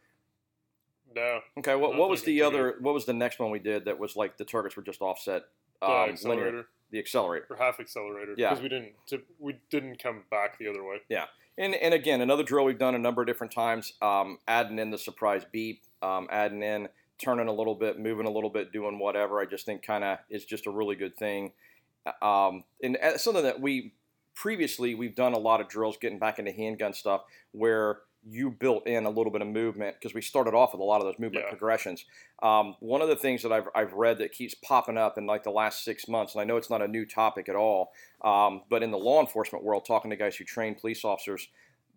no, 1.14 1.40
okay, 1.58 1.74
what, 1.74 1.94
what 1.96 2.08
was 2.08 2.22
the 2.22 2.40
other? 2.42 2.76
What 2.80 2.94
was 2.94 3.04
the 3.04 3.12
next 3.12 3.38
one 3.38 3.50
we 3.50 3.58
did 3.58 3.84
that 3.84 3.98
was 3.98 4.16
like 4.16 4.38
the 4.38 4.44
targets 4.46 4.76
were 4.76 4.82
just 4.82 5.02
offset? 5.02 5.42
the 5.80 5.86
Um, 5.86 6.10
accelerator 6.10 6.46
linear, 6.46 6.66
the 6.90 6.98
accelerator. 6.98 7.46
or 7.50 7.56
half 7.56 7.80
accelerator. 7.80 8.34
Yeah. 8.38 8.50
Because 8.50 8.62
we 8.62 8.68
didn't, 8.68 8.92
tip, 9.06 9.26
we 9.38 9.58
didn't 9.68 9.98
come 10.02 10.22
back 10.30 10.58
the 10.58 10.68
other 10.68 10.82
way. 10.84 10.98
Yeah, 11.08 11.26
and 11.58 11.74
and 11.74 11.92
again, 11.92 12.20
another 12.22 12.42
drill 12.44 12.64
we've 12.64 12.78
done 12.78 12.94
a 12.94 12.98
number 12.98 13.20
of 13.20 13.26
different 13.26 13.52
times. 13.52 13.92
Um, 14.00 14.38
adding 14.48 14.78
in 14.78 14.90
the 14.90 14.96
surprise 14.98 15.44
beep, 15.44 15.82
um, 16.00 16.28
adding 16.30 16.62
in 16.62 16.88
turning 17.18 17.48
a 17.48 17.52
little 17.52 17.74
bit, 17.74 17.98
moving 17.98 18.26
a 18.26 18.30
little 18.30 18.48
bit, 18.50 18.72
doing 18.72 18.98
whatever. 18.98 19.38
I 19.40 19.44
just 19.44 19.66
think 19.66 19.82
kind 19.82 20.02
of 20.04 20.18
is 20.30 20.44
just 20.46 20.66
a 20.66 20.70
really 20.70 20.96
good 20.96 21.16
thing. 21.16 21.52
Um, 22.20 22.64
and 22.82 22.96
uh, 22.96 23.18
something 23.18 23.44
that 23.44 23.60
we 23.60 23.94
previously 24.34 24.94
we've 24.94 25.14
done 25.14 25.34
a 25.34 25.38
lot 25.38 25.60
of 25.60 25.68
drills 25.68 25.96
getting 26.00 26.18
back 26.18 26.38
into 26.38 26.50
handgun 26.52 26.94
stuff 26.94 27.22
where 27.52 28.00
you 28.24 28.50
built 28.50 28.86
in 28.86 29.04
a 29.04 29.10
little 29.10 29.32
bit 29.32 29.42
of 29.42 29.48
movement 29.48 29.96
because 29.98 30.14
we 30.14 30.20
started 30.22 30.54
off 30.54 30.72
with 30.72 30.80
a 30.80 30.84
lot 30.84 31.00
of 31.00 31.04
those 31.06 31.18
movement 31.18 31.44
Yeah. 31.44 31.50
progressions. 31.50 32.04
Um, 32.40 32.76
one 32.80 33.02
of 33.02 33.08
the 33.08 33.16
things 33.16 33.42
that 33.42 33.52
I've, 33.52 33.68
I've 33.74 33.92
read 33.94 34.18
that 34.18 34.30
keeps 34.32 34.54
popping 34.54 34.96
up 34.96 35.18
in 35.18 35.26
like 35.26 35.42
the 35.42 35.50
last 35.50 35.84
six 35.84 36.06
months, 36.06 36.34
and 36.34 36.40
I 36.40 36.44
know 36.44 36.56
it's 36.56 36.70
not 36.70 36.82
a 36.82 36.88
new 36.88 37.04
topic 37.04 37.48
at 37.48 37.56
all, 37.56 37.90
um, 38.24 38.62
but 38.70 38.82
in 38.82 38.90
the 38.92 38.98
law 38.98 39.20
enforcement 39.20 39.64
world, 39.64 39.84
talking 39.84 40.10
to 40.10 40.16
guys 40.16 40.36
who 40.36 40.44
train 40.44 40.76
police 40.76 41.04
officers, 41.04 41.48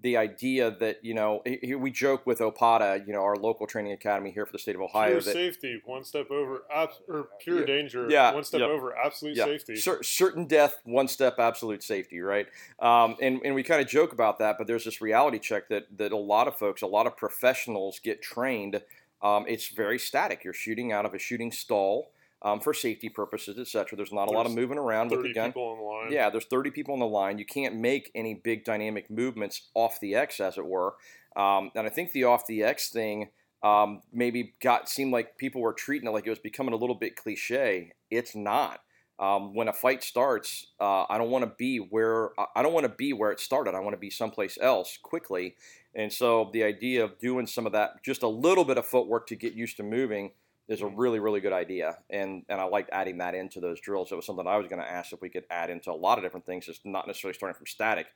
the 0.05 0.17
idea 0.17 0.69
that 0.69 1.03
you 1.03 1.15
know 1.15 1.41
we 1.79 1.89
joke 1.89 2.27
with 2.27 2.37
OPOTA, 2.39 3.07
you 3.07 3.11
know, 3.11 3.21
our 3.23 3.35
local 3.35 3.65
training 3.65 3.91
academy 3.91 4.29
here 4.29 4.45
for 4.45 4.51
the 4.51 4.59
state 4.59 4.75
of 4.75 4.81
Ohio, 4.81 5.09
Pure 5.09 5.21
that 5.21 5.33
safety, 5.33 5.81
one 5.83 6.03
step 6.03 6.29
over, 6.29 6.63
or 7.07 7.29
pure 7.39 7.61
Yeah. 7.61 7.65
danger, 7.65 8.07
Yeah. 8.07 8.31
one 8.31 8.43
step 8.43 8.61
over, 8.61 8.95
absolute 8.95 9.35
yeah, 9.35 9.45
safety. 9.45 9.75
cer- 9.75 10.03
certain 10.03 10.45
death, 10.45 10.79
one 10.83 11.07
step, 11.07 11.39
absolute 11.39 11.81
safety, 11.81 12.19
right? 12.21 12.45
Um, 12.79 13.17
and 13.19 13.41
and 13.43 13.55
we 13.55 13.63
kind 13.63 13.81
of 13.81 13.87
joke 13.87 14.13
about 14.13 14.37
that, 14.37 14.59
but 14.59 14.67
there's 14.67 14.85
this 14.85 15.01
reality 15.01 15.39
check 15.39 15.69
that 15.69 15.87
that 15.97 16.11
a 16.11 16.17
lot 16.17 16.47
of 16.47 16.55
folks, 16.55 16.83
a 16.83 16.87
lot 16.87 17.07
of 17.07 17.17
professionals 17.17 17.97
get 17.97 18.21
trained. 18.21 18.83
Um, 19.23 19.45
it's 19.47 19.69
very 19.69 19.97
static. 19.97 20.43
You're 20.43 20.53
shooting 20.53 20.91
out 20.91 21.07
of 21.07 21.15
a 21.15 21.19
shooting 21.19 21.51
stall 21.51 22.11
um, 22.45 22.59
for 22.59 22.75
safety 22.75 23.09
purposes, 23.09 23.57
etc. 23.57 23.97
There's 23.97 24.13
not 24.13 24.27
a 24.27 24.31
lot 24.31 24.45
of 24.45 24.53
moving 24.53 24.77
around 24.77 25.09
with 25.09 25.23
the 25.23 25.33
gun. 25.33 25.51
the 25.51 25.59
line. 25.59 26.11
Yeah, 26.11 26.29
there's 26.29 26.45
30 26.45 26.69
people 26.69 26.93
on 26.93 26.99
the 26.99 27.07
line. 27.07 27.39
You 27.39 27.45
can't 27.45 27.75
make 27.75 28.11
any 28.13 28.35
big 28.35 28.63
dynamic 28.63 29.09
movements 29.09 29.63
off 29.73 29.99
the 29.99 30.13
X, 30.13 30.39
as 30.39 30.59
it 30.59 30.65
were. 30.65 30.93
Um, 31.35 31.71
and 31.75 31.87
I 31.87 31.89
think 31.89 32.11
the 32.11 32.25
off 32.25 32.45
the 32.45 32.63
X 32.63 32.89
thing 32.89 33.29
um, 33.63 34.03
maybe 34.13 34.53
got 34.61 34.87
seemed 34.87 35.11
like 35.11 35.39
people 35.39 35.59
were 35.59 35.73
treating 35.73 36.07
it 36.07 36.11
like 36.11 36.27
it 36.27 36.29
was 36.29 36.39
becoming 36.39 36.75
a 36.75 36.77
little 36.77 36.95
bit 36.95 37.15
cliche. 37.15 37.93
It's 38.11 38.35
not. 38.35 38.81
Um, 39.17 39.55
when 39.55 39.67
a 39.67 39.73
fight 39.73 40.03
starts, 40.03 40.67
uh, 40.79 41.05
I 41.09 41.17
don't 41.17 41.31
want 41.31 41.45
to 41.45 41.51
be 41.57 41.77
where 41.77 42.29
I 42.55 42.61
don't 42.61 42.73
want 42.73 42.83
to 42.83 42.93
be 42.95 43.11
where 43.11 43.31
it 43.31 43.39
started. 43.39 43.73
I 43.73 43.79
want 43.79 43.93
to 43.93 43.99
be 43.99 44.11
someplace 44.11 44.57
else 44.61 44.99
quickly. 45.01 45.55
And 45.95 46.11
so 46.11 46.49
the 46.53 46.63
idea 46.63 47.03
of 47.03 47.17
doing 47.17 47.47
some 47.47 47.65
of 47.65 47.71
that, 47.71 48.03
just 48.03 48.21
a 48.21 48.27
little 48.27 48.65
bit 48.65 48.77
of 48.77 48.85
footwork 48.85 49.25
to 49.27 49.35
get 49.35 49.53
used 49.53 49.77
to 49.77 49.83
moving, 49.83 50.31
is 50.67 50.81
a 50.81 50.87
really 50.87 51.19
really 51.19 51.41
good 51.41 51.53
idea. 51.53 51.97
And 52.09 52.43
and 52.49 52.59
I 52.59 52.65
liked 52.65 52.89
adding 52.91 53.17
that 53.19 53.35
into 53.35 53.59
those 53.59 53.79
drills. 53.79 54.11
It 54.11 54.15
was 54.15 54.25
something 54.25 54.47
I 54.47 54.57
was 54.57 54.67
going 54.67 54.81
to 54.81 54.89
ask 54.89 55.13
if 55.13 55.21
we 55.21 55.29
could 55.29 55.45
add 55.49 55.69
into 55.69 55.91
a 55.91 55.93
lot 55.93 56.17
of 56.17 56.23
different 56.23 56.45
things. 56.45 56.65
Just 56.65 56.85
not 56.85 57.07
necessarily 57.07 57.35
starting 57.35 57.55
from 57.55 57.67
static, 57.67 58.07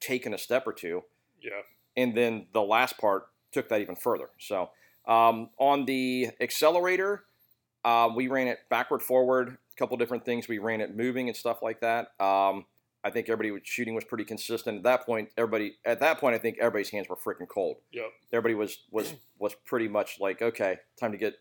taking 0.00 0.34
a 0.34 0.38
step 0.38 0.66
or 0.66 0.72
two, 0.72 1.04
yeah, 1.40 1.62
and 1.96 2.16
then 2.16 2.46
the 2.52 2.62
last 2.62 2.98
part 2.98 3.28
took 3.52 3.68
that 3.68 3.80
even 3.80 3.96
further. 3.96 4.30
So 4.38 4.70
um, 5.06 5.50
on 5.58 5.86
the 5.86 6.28
accelerator, 6.40 7.24
uh, 7.84 8.10
we 8.14 8.28
ran 8.28 8.46
it 8.46 8.58
backward, 8.68 9.02
forward, 9.02 9.48
a 9.48 9.76
couple 9.78 9.96
different 9.96 10.24
things. 10.24 10.48
We 10.48 10.58
ran 10.58 10.80
it 10.80 10.94
moving 10.94 11.28
and 11.28 11.36
stuff 11.36 11.62
like 11.62 11.80
that. 11.80 12.08
Um, 12.20 12.66
I 13.04 13.10
think 13.10 13.28
everybody 13.28 13.50
was 13.50 13.62
shooting 13.64 13.94
was 13.94 14.04
pretty 14.04 14.24
consistent 14.24 14.78
at 14.78 14.82
that 14.82 15.06
point. 15.06 15.30
Everybody 15.38 15.76
at 15.84 16.00
that 16.00 16.18
point, 16.18 16.34
I 16.34 16.38
think 16.38 16.58
everybody's 16.58 16.90
hands 16.90 17.08
were 17.08 17.16
freaking 17.16 17.48
cold. 17.48 17.76
Yep. 17.92 18.10
Everybody 18.32 18.54
was 18.54 18.78
was 18.90 19.14
was 19.38 19.54
pretty 19.64 19.88
much 19.88 20.18
like, 20.20 20.42
okay, 20.42 20.78
time 20.98 21.12
to 21.12 21.18
get 21.18 21.34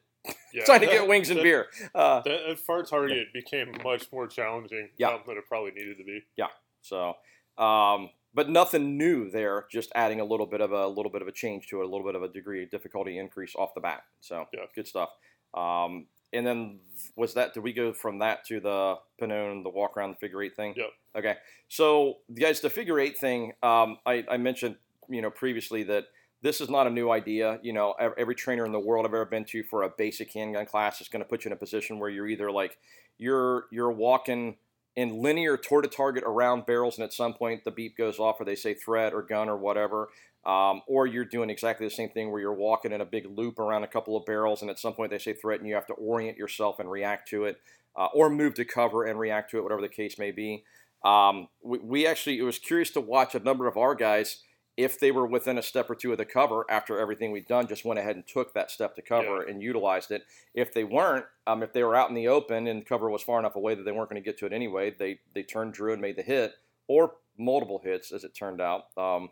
yeah. 0.54 0.64
time 0.66 0.80
to 0.82 0.86
That- 0.88 0.92
get 0.92 1.08
wings 1.08 1.30
and 1.30 1.40
that- 1.40 1.44
beer. 1.44 1.68
Uh, 1.96 2.22
That, 2.22 2.58
that 2.68 2.88
target 2.88 3.34
became 3.34 3.72
much 3.84 4.12
more 4.12 4.28
challenging 4.28 4.90
Yeah. 4.98 5.18
than 5.26 5.38
it 5.38 5.46
probably 5.48 5.72
needed 5.72 5.98
to 5.98 6.04
be. 6.04 6.22
Yeah. 6.36 6.48
So, 6.82 7.16
um, 7.58 8.10
but 8.34 8.50
nothing 8.50 8.98
new 8.98 9.30
there. 9.30 9.66
Just 9.72 9.92
adding 9.96 10.20
a 10.20 10.26
little 10.26 10.46
bit 10.46 10.62
of 10.62 10.72
a, 10.72 10.88
little 10.88 11.12
bit 11.12 11.22
of 11.22 11.28
a 11.28 11.32
change 11.32 11.68
to 11.70 11.82
it, 11.82 11.86
a 11.86 11.88
little 11.88 12.06
bit 12.06 12.16
of 12.16 12.24
a 12.24 12.28
degree 12.28 12.64
of 12.64 12.70
difficulty 12.70 13.18
increase 13.18 13.56
off 13.56 13.74
the 13.74 13.82
bat. 13.82 14.04
So, 14.20 14.48
Yeah. 14.54 14.66
good 14.76 14.88
stuff. 14.88 15.10
Um, 15.54 16.08
and 16.34 16.46
then 16.46 16.80
was 17.16 17.34
that? 17.36 17.54
Did 17.54 17.64
we 17.64 17.74
go 17.74 17.94
from 17.94 18.20
that 18.20 18.46
to 18.48 18.60
the 18.60 19.00
Pannone, 19.20 19.64
the 19.64 19.70
walk 19.70 19.96
around 19.98 20.12
the 20.12 20.18
figure 20.18 20.42
eight 20.44 20.56
thing? 20.56 20.74
Yep. 20.76 20.90
Okay. 21.16 21.36
So, 21.70 22.20
guys, 22.34 22.60
the 22.62 22.70
figure 22.70 23.00
eight 23.00 23.18
thing. 23.18 23.54
Um, 23.64 23.98
I, 24.06 24.26
I 24.30 24.38
mentioned, 24.38 24.78
you 25.10 25.22
know, 25.22 25.32
previously 25.32 25.84
that 25.84 26.06
this 26.42 26.62
is 26.62 26.70
not 26.70 26.88
a 26.88 26.90
new 26.90 27.10
idea. 27.10 27.60
You 27.64 27.74
know, 27.74 27.94
every 28.18 28.36
trainer 28.36 28.66
in 28.66 28.72
the 28.72 28.80
world 28.80 29.06
I've 29.06 29.14
ever 29.14 29.26
been 29.26 29.46
to 29.46 29.64
for 29.64 29.84
a 29.84 29.90
basic 29.90 30.32
handgun 30.32 30.66
class 30.66 31.02
is 31.02 31.08
going 31.08 31.24
to 31.24 31.28
put 31.28 31.46
you 31.46 31.50
in 31.50 31.54
a 31.54 31.58
position 31.58 32.00
where 32.00 32.10
you're 32.10 32.28
either 32.28 32.52
like 32.52 32.78
you're 33.18 33.66
you're 33.72 33.92
walking 33.92 34.58
in 34.96 35.22
linear 35.22 35.58
toward 35.58 35.86
a 35.86 35.88
target 35.88 36.24
around 36.26 36.66
barrels, 36.66 36.98
and 36.98 37.04
at 37.04 37.14
some 37.14 37.34
point 37.34 37.64
the 37.64 37.72
beep 37.72 37.98
goes 37.98 38.20
off, 38.20 38.40
or 38.40 38.46
they 38.46 38.56
say 38.56 38.74
threat 38.74 39.14
or 39.14 39.22
gun 39.22 39.50
or 39.50 39.58
whatever. 39.58 40.10
Um, 40.46 40.82
or 40.88 41.06
you're 41.06 41.26
doing 41.26 41.50
exactly 41.50 41.86
the 41.86 41.94
same 41.94 42.10
thing 42.10 42.32
where 42.32 42.40
you're 42.40 42.54
walking 42.54 42.94
in 42.94 43.02
a 43.02 43.06
big 43.06 43.26
loop 43.26 43.60
around 43.60 43.84
a 43.84 43.88
couple 43.88 44.16
of 44.16 44.26
barrels, 44.26 44.62
and 44.62 44.72
at 44.72 44.80
some 44.80 44.94
point 44.94 45.12
they 45.12 45.18
say 45.18 45.34
threat, 45.34 45.60
and 45.60 45.68
you 45.68 45.76
have 45.76 45.88
to 45.88 45.94
orient 45.94 46.38
yourself 46.38 46.80
and 46.80 46.90
react 46.90 47.28
to 47.30 47.44
it, 47.46 47.60
uh, 47.98 48.08
or 48.14 48.30
move 48.30 48.54
to 48.54 48.64
cover 48.64 49.04
and 49.04 49.20
react 49.20 49.52
to 49.52 49.58
it, 49.58 49.64
whatever 49.64 49.82
the 49.82 49.90
case 49.90 50.18
may 50.18 50.32
be. 50.32 50.64
Um, 51.04 51.50
we, 51.62 51.80
we 51.80 52.08
actually, 52.08 52.40
it 52.40 52.44
was 52.44 52.60
curious 52.60 52.92
to 52.92 53.02
watch 53.02 53.36
a 53.36 53.40
number 53.40 53.68
of 53.68 53.76
our 53.76 53.94
guys, 53.94 54.42
if 54.78 55.00
they 55.00 55.12
were 55.12 55.26
within 55.26 55.58
a 55.58 55.64
step 55.64 55.90
or 55.90 55.96
two 55.96 56.12
of 56.12 56.20
the 56.20 56.26
cover 56.26 56.64
after 56.70 57.00
everything 57.00 57.32
we'd 57.32 57.48
done, 57.48 57.68
just 57.68 57.84
went 57.84 58.00
ahead 58.00 58.16
and 58.16 58.28
took 58.28 58.54
that 58.54 58.70
step 58.70 58.96
to 58.96 59.02
cover 59.02 59.42
and 59.42 59.62
utilized 59.62 60.12
it. 60.12 60.24
If 60.54 60.72
they 60.72 60.84
weren't, 60.84 61.26
um, 61.48 61.64
if 61.64 61.74
they 61.74 61.84
were 61.84 61.96
out 61.96 62.10
in 62.10 62.16
the 62.16 62.28
open 62.28 62.68
and 62.68 62.86
cover 62.86 63.10
was 63.10 63.24
far 63.24 63.40
enough 63.40 63.56
away 63.56 63.74
that 63.74 63.84
they 63.84 63.92
weren't 63.92 64.10
going 64.10 64.22
to 64.22 64.26
get 64.26 64.38
to 64.40 64.46
it 64.46 64.54
anyway, 64.54 64.96
they 64.98 65.20
they 65.34 65.42
turned, 65.42 65.74
drew, 65.74 65.94
and 65.94 66.02
made 66.02 66.16
the 66.16 66.22
hit, 66.22 66.54
or 66.88 67.16
multiple 67.38 67.82
hits, 67.84 68.12
as 68.12 68.24
it 68.24 68.36
turned 68.36 68.62
out. 68.62 68.86
Um, 68.96 69.32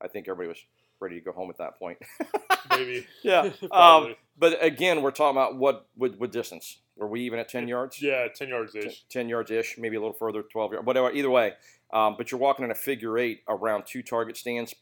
I 0.00 0.08
think 0.08 0.28
everybody 0.28 0.48
was 0.48 0.64
ready 1.00 1.16
to 1.18 1.24
go 1.24 1.32
home 1.32 1.50
at 1.50 1.58
that 1.58 1.78
point. 1.78 1.98
Maybe. 2.70 3.06
yeah. 3.22 3.50
Um, 3.72 4.14
but 4.38 4.62
again, 4.62 5.02
we're 5.02 5.10
talking 5.12 5.36
about 5.36 5.56
what 5.56 5.86
with, 5.96 6.16
with 6.18 6.30
distance. 6.30 6.78
Were 6.96 7.06
we 7.08 7.20
even 7.22 7.38
at 7.38 7.48
ten 7.48 7.68
yards? 7.68 8.00
yeah, 8.02 8.26
ten 8.34 8.48
yards 8.48 8.74
ish. 8.74 9.04
10 9.10 9.28
yards 9.28 9.50
ish, 9.50 9.76
maybe 9.78 9.96
a 9.96 10.00
little 10.00 10.14
further, 10.14 10.42
12 10.42 10.72
yards, 10.72 10.86
whatever. 10.86 11.10
Either 11.12 11.30
way, 11.30 11.52
um, 11.92 12.14
but 12.18 12.30
you're 12.30 12.40
walking 12.40 12.64
in 12.64 12.70
a 12.70 12.74
figure 12.74 13.18
eight 13.18 13.40
around 13.48 13.84
two 13.86 14.02
target 14.02 14.36
stands, 14.36 14.74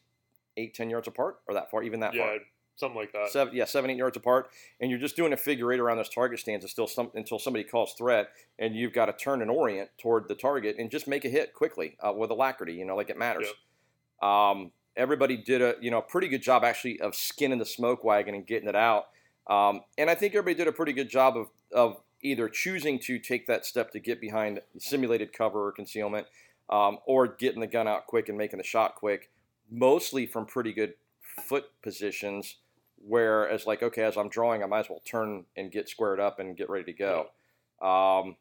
eight, 0.57 0.73
10 0.73 0.89
yards 0.89 1.07
apart, 1.07 1.37
or 1.47 1.53
that 1.53 1.69
far, 1.71 1.83
even 1.83 1.99
that 2.01 2.13
Yeah, 2.13 2.25
far. 2.25 2.37
something 2.75 2.97
like 2.99 3.11
that. 3.13 3.29
Seven, 3.29 3.53
yeah, 3.55 3.65
seven, 3.65 3.89
eight 3.89 3.97
yards 3.97 4.15
apart, 4.17 4.49
and 4.79 4.89
you're 4.89 4.99
just 4.99 5.15
doing 5.17 5.33
a 5.33 5.37
figure 5.37 5.71
eight 5.73 5.79
around 5.79 5.97
those 5.97 6.09
target 6.09 6.39
stands 6.39 6.63
until 6.65 6.87
some 6.87 7.11
until 7.15 7.37
somebody 7.39 7.63
calls 7.65 7.93
threat, 7.97 8.29
and 8.59 8.75
you've 8.75 8.93
got 8.93 9.05
to 9.07 9.13
turn 9.13 9.41
and 9.41 9.51
orient 9.51 9.89
toward 9.97 10.27
the 10.29 10.35
target 10.35 10.77
and 10.79 10.89
just 10.89 11.07
make 11.07 11.23
a 11.25 11.29
hit 11.29 11.53
quickly 11.53 11.97
uh, 12.05 12.11
with 12.13 12.29
alacrity, 12.31 12.73
you 12.73 12.85
know, 12.85 12.95
like 12.95 13.09
it 13.09 13.17
matters. 13.17 13.47
Um, 14.21 14.71
everybody 14.97 15.37
did 15.37 15.61
a 15.61 15.75
you 15.81 15.91
know 15.91 16.01
pretty 16.01 16.27
good 16.27 16.41
job 16.41 16.63
actually 16.63 16.99
of 17.01 17.15
skinning 17.15 17.59
the 17.59 17.65
smoke 17.65 18.03
wagon 18.03 18.35
and 18.35 18.45
getting 18.47 18.69
it 18.69 18.75
out, 18.75 19.05
um, 19.47 19.81
and 19.97 20.09
I 20.09 20.15
think 20.15 20.33
everybody 20.35 20.55
did 20.55 20.67
a 20.67 20.71
pretty 20.71 20.93
good 20.93 21.09
job 21.09 21.37
of 21.37 21.47
of 21.73 22.01
either 22.21 22.49
choosing 22.49 22.99
to 22.99 23.19
take 23.19 23.47
that 23.47 23.65
step 23.65 23.91
to 23.91 23.99
get 23.99 24.19
behind 24.21 24.61
simulated 24.79 25.33
cover 25.33 25.67
or 25.67 25.71
concealment. 25.71 26.27
um, 26.69 26.97
or 27.05 27.27
getting 27.27 27.61
the 27.61 27.67
gun 27.67 27.87
out 27.87 28.07
quick 28.07 28.29
and 28.29 28.37
making 28.37 28.57
the 28.57 28.63
shot 28.63 28.95
quick, 28.95 29.29
mostly 29.69 30.25
from 30.25 30.45
pretty 30.45 30.73
good 30.73 30.93
foot 31.21 31.65
positions. 31.81 32.57
Where 33.07 33.47
as 33.47 33.67
like 33.67 33.83
okay, 33.83 34.01
as 34.03 34.17
I'm 34.17 34.29
drawing, 34.29 34.63
I 34.63 34.65
might 34.65 34.79
as 34.79 34.89
well 34.89 35.01
turn 35.05 35.45
and 35.55 35.71
get 35.71 35.89
squared 35.89 36.19
up 36.19 36.39
and 36.39 36.57
get 36.57 36.69
ready 36.69 36.91
to 36.91 36.93
go. 36.93 37.27
Um, 37.81 38.37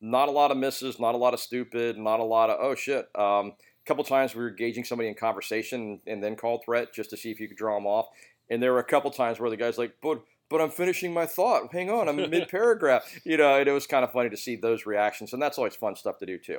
not 0.00 0.28
a 0.28 0.32
lot 0.32 0.52
of 0.52 0.56
misses, 0.58 1.00
not 1.00 1.16
a 1.16 1.18
lot 1.18 1.34
of 1.34 1.40
stupid, 1.40 1.98
not 1.98 2.20
a 2.20 2.24
lot 2.24 2.50
of 2.50 2.58
oh 2.60 2.74
shit. 2.76 3.08
Um, 3.18 3.54
couple 3.86 4.04
times 4.04 4.34
we 4.34 4.42
were 4.42 4.50
gauging 4.50 4.84
somebody 4.84 5.08
in 5.08 5.14
conversation 5.14 6.00
and 6.06 6.22
then 6.22 6.36
called 6.36 6.62
threat 6.64 6.92
just 6.92 7.10
to 7.10 7.16
see 7.16 7.30
if 7.30 7.38
you 7.40 7.48
could 7.48 7.56
draw 7.56 7.74
them 7.76 7.86
off. 7.86 8.08
And 8.50 8.62
there 8.62 8.72
were 8.72 8.78
a 8.80 8.84
couple 8.84 9.10
times 9.10 9.38
where 9.40 9.50
the 9.50 9.56
guy's 9.56 9.78
like, 9.78 9.94
but 10.02 10.22
but 10.48 10.60
I'm 10.60 10.70
finishing 10.70 11.12
my 11.12 11.26
thought. 11.26 11.72
Hang 11.72 11.90
on, 11.90 12.08
I'm 12.08 12.18
in 12.20 12.30
mid 12.38 12.48
paragraph. 12.48 13.02
you 13.24 13.36
know, 13.36 13.58
and 13.58 13.68
it 13.68 13.72
was 13.72 13.86
kind 13.86 14.04
of 14.04 14.12
funny 14.12 14.30
to 14.30 14.36
see 14.36 14.54
those 14.56 14.86
reactions, 14.86 15.32
and 15.32 15.42
that's 15.42 15.58
always 15.58 15.74
fun 15.74 15.96
stuff 15.96 16.18
to 16.18 16.26
do 16.26 16.38
too. 16.38 16.58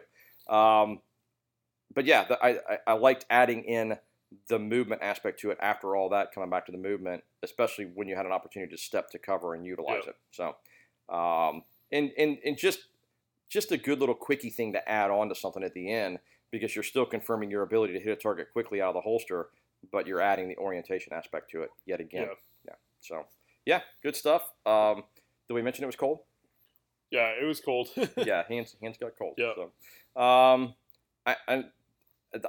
Um, 0.54 1.00
but 1.94 2.06
yeah, 2.06 2.26
the, 2.26 2.38
I, 2.44 2.50
I, 2.70 2.78
I 2.88 2.94
liked 2.94 3.26
adding 3.30 3.64
in 3.64 3.98
the 4.50 4.60
movement 4.60 5.02
aspect 5.02 5.40
to 5.40 5.52
it 5.52 5.58
after 5.62 5.96
all 5.96 6.10
that, 6.10 6.34
coming 6.34 6.50
back 6.50 6.66
to 6.66 6.72
the 6.74 6.78
movement, 6.78 7.24
especially 7.44 7.86
when 7.86 8.10
you 8.10 8.16
had 8.18 8.26
an 8.26 8.34
opportunity 8.34 8.76
to 8.76 8.82
step 8.82 9.10
to 9.12 9.18
cover 9.20 9.54
and 9.54 9.66
utilize 9.66 10.04
Yeah. 10.04 10.10
it. 10.10 10.16
So, 10.32 11.16
um, 11.16 11.64
and, 11.94 12.12
and, 12.18 12.38
and 12.46 12.58
just, 12.58 12.80
just 13.48 13.72
a 13.72 13.78
good 13.78 14.00
little 14.02 14.16
quickie 14.16 14.50
thing 14.50 14.74
to 14.74 14.90
add 14.90 15.12
on 15.12 15.30
to 15.30 15.36
something 15.36 15.64
at 15.64 15.74
the 15.74 15.90
end 15.90 16.20
because 16.52 16.76
you're 16.76 16.84
still 16.84 17.06
confirming 17.06 17.52
your 17.52 17.64
ability 17.64 17.94
to 17.94 18.00
hit 18.00 18.12
a 18.12 18.16
target 18.16 18.48
quickly 18.52 18.82
out 18.82 18.90
of 18.90 18.96
the 18.96 19.02
holster, 19.02 19.48
but 19.92 20.08
you're 20.08 20.22
adding 20.22 20.48
the 20.48 20.58
orientation 20.58 21.14
aspect 21.14 21.52
to 21.52 21.62
it 21.62 21.70
yet 21.86 22.00
again. 22.00 22.28
Yeah. 22.30 22.70
yeah. 22.70 22.76
So, 23.02 23.26
yeah, 23.66 23.82
good 24.02 24.16
stuff. 24.16 24.52
Um, 24.66 25.04
did 25.48 25.54
we 25.54 25.62
mention 25.62 25.84
it 25.84 25.88
was 25.88 25.96
cold? 25.96 26.20
Yeah, 27.12 27.32
it 27.42 27.46
was 27.46 27.60
cold. 27.60 27.90
yeah, 28.18 28.44
hands 28.48 28.76
hands 28.82 28.98
got 28.98 29.14
cold. 29.18 29.36
Yeah. 29.38 29.54
So, 29.56 30.22
um, 30.22 30.74
I, 31.26 31.36
I 31.48 31.64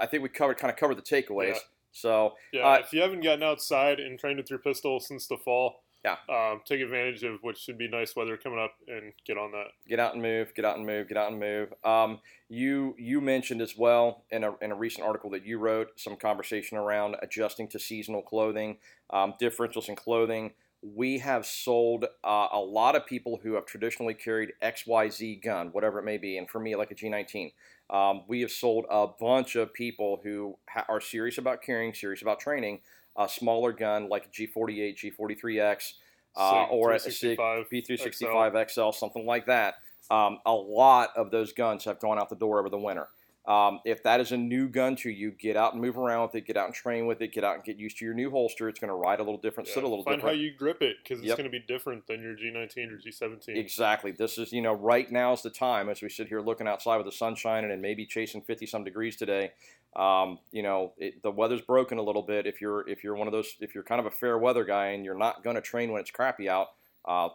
I 0.01 0.07
think 0.07 0.23
we 0.23 0.29
covered 0.29 0.59
kind 0.59 0.71
of 0.71 0.77
covered 0.77 0.97
the 0.97 1.03
takeaways. 1.03 1.55
Yeah. 1.55 1.59
So 1.93 2.35
Yeah, 2.53 2.67
Uh, 2.67 2.79
if 2.81 2.93
you 2.93 3.01
haven't 3.01 3.21
gotten 3.21 3.43
outside 3.43 4.01
and 4.01 4.19
trained 4.19 4.39
with 4.39 4.51
your 4.51 4.59
pistol 4.59 5.01
since 5.01 5.27
the 5.27 5.37
fall, 5.37 5.83
Yeah. 6.05 6.17
um, 6.29 6.63
take 6.65 6.81
advantage 6.81 7.25
of 7.25 7.39
what 7.43 7.59
should 7.59 7.77
be 7.77 7.89
nice 7.89 8.15
weather 8.15 8.37
coming 8.37 8.59
up 8.59 8.73
and 8.87 9.13
get 9.27 9.37
on 9.37 9.51
that. 9.53 9.67
get 9.89 9.99
out 9.99 10.15
and 10.15 10.23
move, 10.23 10.55
get 10.55 10.65
out 10.65 10.77
and 10.77 10.87
move, 10.87 11.09
get 11.09 11.17
out 11.17 11.31
and 11.31 11.41
move. 11.41 11.73
Um, 11.85 12.21
you 12.49 12.95
you 12.99 13.21
mentioned 13.21 13.61
as 13.61 13.77
well 13.77 14.25
in 14.31 14.45
a, 14.45 14.55
in 14.63 14.71
a 14.71 14.77
recent 14.77 15.05
article 15.07 15.31
that 15.31 15.45
you 15.45 15.59
wrote 15.59 15.89
some 15.97 16.17
conversation 16.17 16.79
around 16.79 17.17
adjusting 17.21 17.69
to 17.69 17.79
seasonal 17.79 18.23
clothing, 18.23 18.79
um, 19.11 19.35
differentials 19.41 19.89
in 19.89 19.97
clothing. 19.97 20.53
We 20.81 21.19
have 21.19 21.45
sold 21.45 22.05
uh, 22.23 22.49
a 22.53 22.61
lot 22.61 22.95
of 22.95 23.05
people 23.05 23.41
who 23.43 23.55
have 23.55 23.67
traditionally 23.67 24.15
carried 24.15 24.53
XYZ 24.63 25.43
gun, 25.43 25.69
whatever 25.73 25.99
it 25.99 26.05
may 26.05 26.19
be, 26.19 26.39
and 26.39 26.49
for 26.49 26.61
me, 26.61 26.77
like 26.77 26.93
a 26.93 26.95
G19. 26.95 27.53
Um, 27.91 28.23
we 28.29 28.43
have 28.43 28.53
sold 28.53 28.85
a 28.89 29.09
bunch 29.09 29.57
of 29.57 29.73
people 29.73 30.21
who 30.23 30.57
ha- 30.69 30.85
are 30.89 31.01
serious 31.01 31.37
about 31.39 31.63
carrying, 31.63 31.95
serious 31.95 32.23
about 32.23 32.39
training, 32.39 32.81
a 33.17 33.29
smaller 33.29 33.73
gun 33.73 34.09
like 34.09 34.27
a 34.27 34.29
G48, 34.29 34.97
G43X, 34.97 35.93
uh, 36.37 36.65
or 36.71 36.93
a 36.93 36.99
365 36.99 37.67
Sig 37.71 37.87
P365 37.89 38.71
XL, 38.71 38.91
something 38.91 39.27
like 39.27 39.47
that. 39.47 39.75
Um, 40.11 40.39
a 40.47 40.53
lot 40.53 41.11
of 41.17 41.31
those 41.31 41.53
guns 41.53 41.85
have 41.85 42.01
gone 42.01 42.19
out 42.19 42.29
the 42.29 42.37
door 42.37 42.59
over 42.59 42.71
the 42.71 42.79
winter. 42.79 43.09
Um, 43.49 43.81
if 43.87 44.03
that 44.03 44.21
is 44.21 44.31
a 44.31 44.37
new 44.37 44.69
gun 44.69 44.95
to 44.97 45.09
you, 45.11 45.31
get 45.31 45.57
out 45.57 45.73
and 45.73 45.81
move 45.81 45.97
around 45.97 46.21
with 46.27 46.35
it, 46.35 46.47
get 46.47 46.59
out 46.59 46.67
and 46.67 46.75
train 46.75 47.07
with 47.07 47.23
it, 47.23 47.33
get 47.33 47.45
out 47.45 47.55
and 47.55 47.65
get 47.65 47.79
used 47.79 47.97
to 47.97 48.05
your 48.05 48.13
new 48.13 48.31
holster. 48.31 48.69
It's 48.69 48.79
going 48.79 48.91
to 48.91 48.95
ride 48.95 49.21
a 49.21 49.23
little 49.23 49.41
different, 49.41 49.69
Yeah, 49.69 49.75
sit 49.77 49.85
a 49.85 49.89
little 49.89 50.05
Find 50.05 50.19
different. 50.19 50.37
how 50.37 50.43
you 50.43 50.53
grip 50.53 50.83
it 50.83 50.99
because 51.03 51.21
it's 51.21 51.29
Yep. 51.29 51.39
going 51.39 51.51
to 51.51 51.59
be 51.59 51.65
different 51.67 52.07
than 52.07 52.21
your 52.23 52.35
G19 52.37 52.93
or 52.93 52.99
G17. 52.99 53.57
Exactly. 53.57 54.11
This 54.13 54.37
is, 54.37 54.53
you 54.53 54.61
know, 54.61 54.75
right 54.75 55.11
now 55.11 55.33
is 55.33 55.41
the 55.41 55.49
time 55.49 55.89
as 55.89 56.03
we 56.03 56.11
sit 56.11 56.29
here 56.29 56.43
looking 56.43 56.69
outside 56.69 56.99
with 56.99 57.07
the 57.07 57.13
sun 57.13 57.35
shining 57.37 57.71
and 57.71 57.81
maybe 57.81 58.05
chasing 58.05 58.43
50 58.43 58.67
some 58.67 58.85
degrees 58.85 59.17
today. 59.17 59.53
Um, 59.97 60.41
you 60.53 60.63
know, 60.63 60.93
it, 60.99 61.23
the 61.23 61.31
weather's 61.31 61.63
broken 61.63 61.97
a 61.97 62.03
little 62.03 62.23
bit. 62.23 62.47
If 62.47 62.61
you're 62.61 62.87
if 62.87 63.03
you're 63.03 63.17
one 63.17 63.29
of 63.29 63.33
those 63.33 63.57
if 63.61 63.75
you're 63.75 63.83
kind 63.83 63.99
of 63.99 64.05
a 64.05 64.11
fair 64.11 64.37
weather 64.37 64.65
guy 64.67 64.89
and 64.89 65.07
you're 65.07 65.17
not 65.17 65.43
going 65.43 65.57
to 65.57 65.63
train 65.63 65.91
when 65.91 66.03
it's 66.03 66.11
crappy 66.11 66.51
out, 66.51 66.69
uh, 67.07 67.31